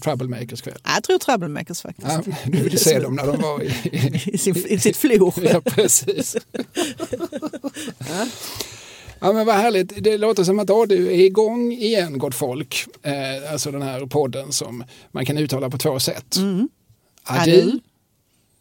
[0.00, 0.78] Troublemakers-kväll?
[0.84, 2.08] Jag tror Troublemakers faktiskt.
[2.08, 5.34] Ja, du ville se dem när de var i, i, sin, I sitt flor.
[5.42, 6.36] Ja, precis.
[9.18, 10.04] Ja, men vad härligt.
[10.04, 12.84] Det låter som att ADU är igång igen, gott folk.
[13.02, 16.36] Eh, alltså den här podden som man kan uttala på två sätt.
[16.36, 16.68] Mm.
[17.24, 17.78] Adu.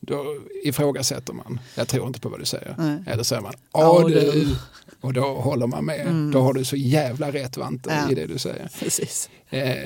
[0.07, 1.59] Då ifrågasätter man.
[1.75, 2.75] Jag tror inte på vad du säger.
[2.77, 3.03] Nej.
[3.07, 4.19] Eller säger man Adu.
[4.29, 4.45] ADU
[5.01, 6.07] och då håller man med.
[6.33, 8.11] Då har du så jävla rätt Vante Ja.
[8.11, 8.69] i det du säger.
[8.79, 9.29] Precis.
[9.49, 9.77] Eh,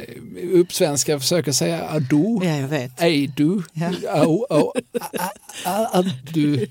[0.53, 2.39] uppsvenska försöker säga adu.
[2.41, 3.01] Ja, jag vet.
[3.01, 3.91] Ej du, Ja.
[4.09, 5.29] au, au, a,
[5.65, 6.03] a, a,
[6.33, 6.55] du.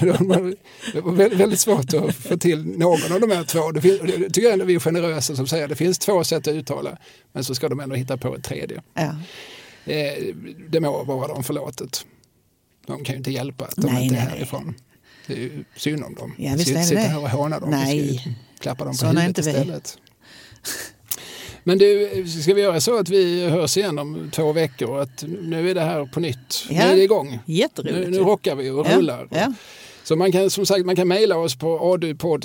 [0.00, 3.70] Det var väldigt, svårt att få till någon av de här två.
[3.70, 6.54] Det finns, jag tycker ändå vi är generösa som säger det finns två sätt att
[6.54, 6.98] uttala
[7.32, 8.82] men så ska de ändå hitta på ett tredje.
[8.94, 9.14] Ja.
[9.92, 10.34] Eh,
[10.68, 12.06] det må vara dem förlåtet.
[12.86, 14.36] De kan ju inte hjälpa att de Nej, inte är nej, nej.
[14.38, 14.74] härifrån.
[15.26, 16.34] Det är ju synd om dem.
[16.38, 17.70] Ja, Vi ska inte sitta här och håna dem.
[17.70, 18.36] Nej.
[18.60, 19.98] klappa dem på Såna huvudet istället.
[21.64, 25.00] Men du, ska vi göra så att vi hörs igen om två veckor?
[25.00, 26.66] Att nu är det här på nytt.
[26.70, 26.82] Nu Ja.
[26.82, 27.30] är det igång.
[27.46, 28.10] Nu, Jätteroligt.
[28.10, 28.22] nu ju.
[28.24, 28.96] rockar vi och ja.
[28.96, 29.28] rullar.
[29.30, 29.52] Ja.
[30.02, 32.44] Så man kan som sagt man kan mejla oss på adupodd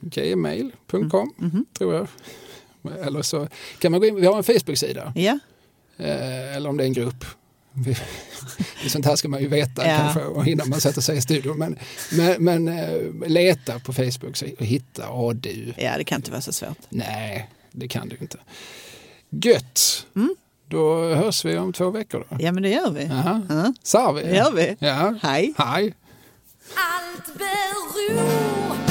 [0.00, 1.64] gmail.com Mhm.
[1.78, 2.06] tror jag.
[3.06, 3.48] Eller så
[3.78, 5.12] kan man gå in, vi har en Facebook-sida.
[5.16, 5.38] ja.
[5.98, 7.24] Eh, eller om det är en grupp.
[8.88, 9.96] Sånt här ska man ju veta Ja.
[9.98, 11.58] kanske innan man sätter sig i studion.
[11.58, 11.78] Men,
[12.12, 15.74] men, men eh, leta på Facebook så- och hitta, åh du.
[15.76, 16.78] Ja, det kan inte vara så svårt.
[16.88, 18.38] Nej, det kan du inte.
[19.30, 20.06] Gött!
[20.68, 22.36] Då hörs vi om två veckor då.
[22.40, 23.04] Ja, men det gör vi.
[23.04, 23.42] Jaha.
[23.48, 23.72] Ja.
[23.82, 24.22] Sa vi?
[24.22, 24.76] Det gör vi.
[24.78, 25.14] Ja.
[25.22, 25.54] Hej.
[25.58, 25.94] Hej.
[26.74, 28.89] Allt beror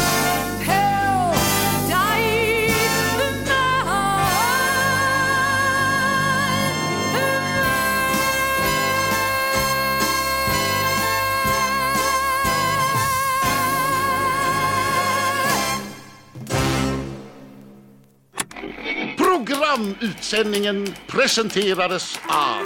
[19.45, 22.63] Programutsändningen presenterades av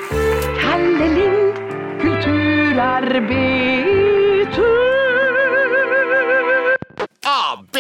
[0.62, 1.54] Kalle Lind,
[2.02, 4.62] kulturarbete
[7.22, 7.78] AB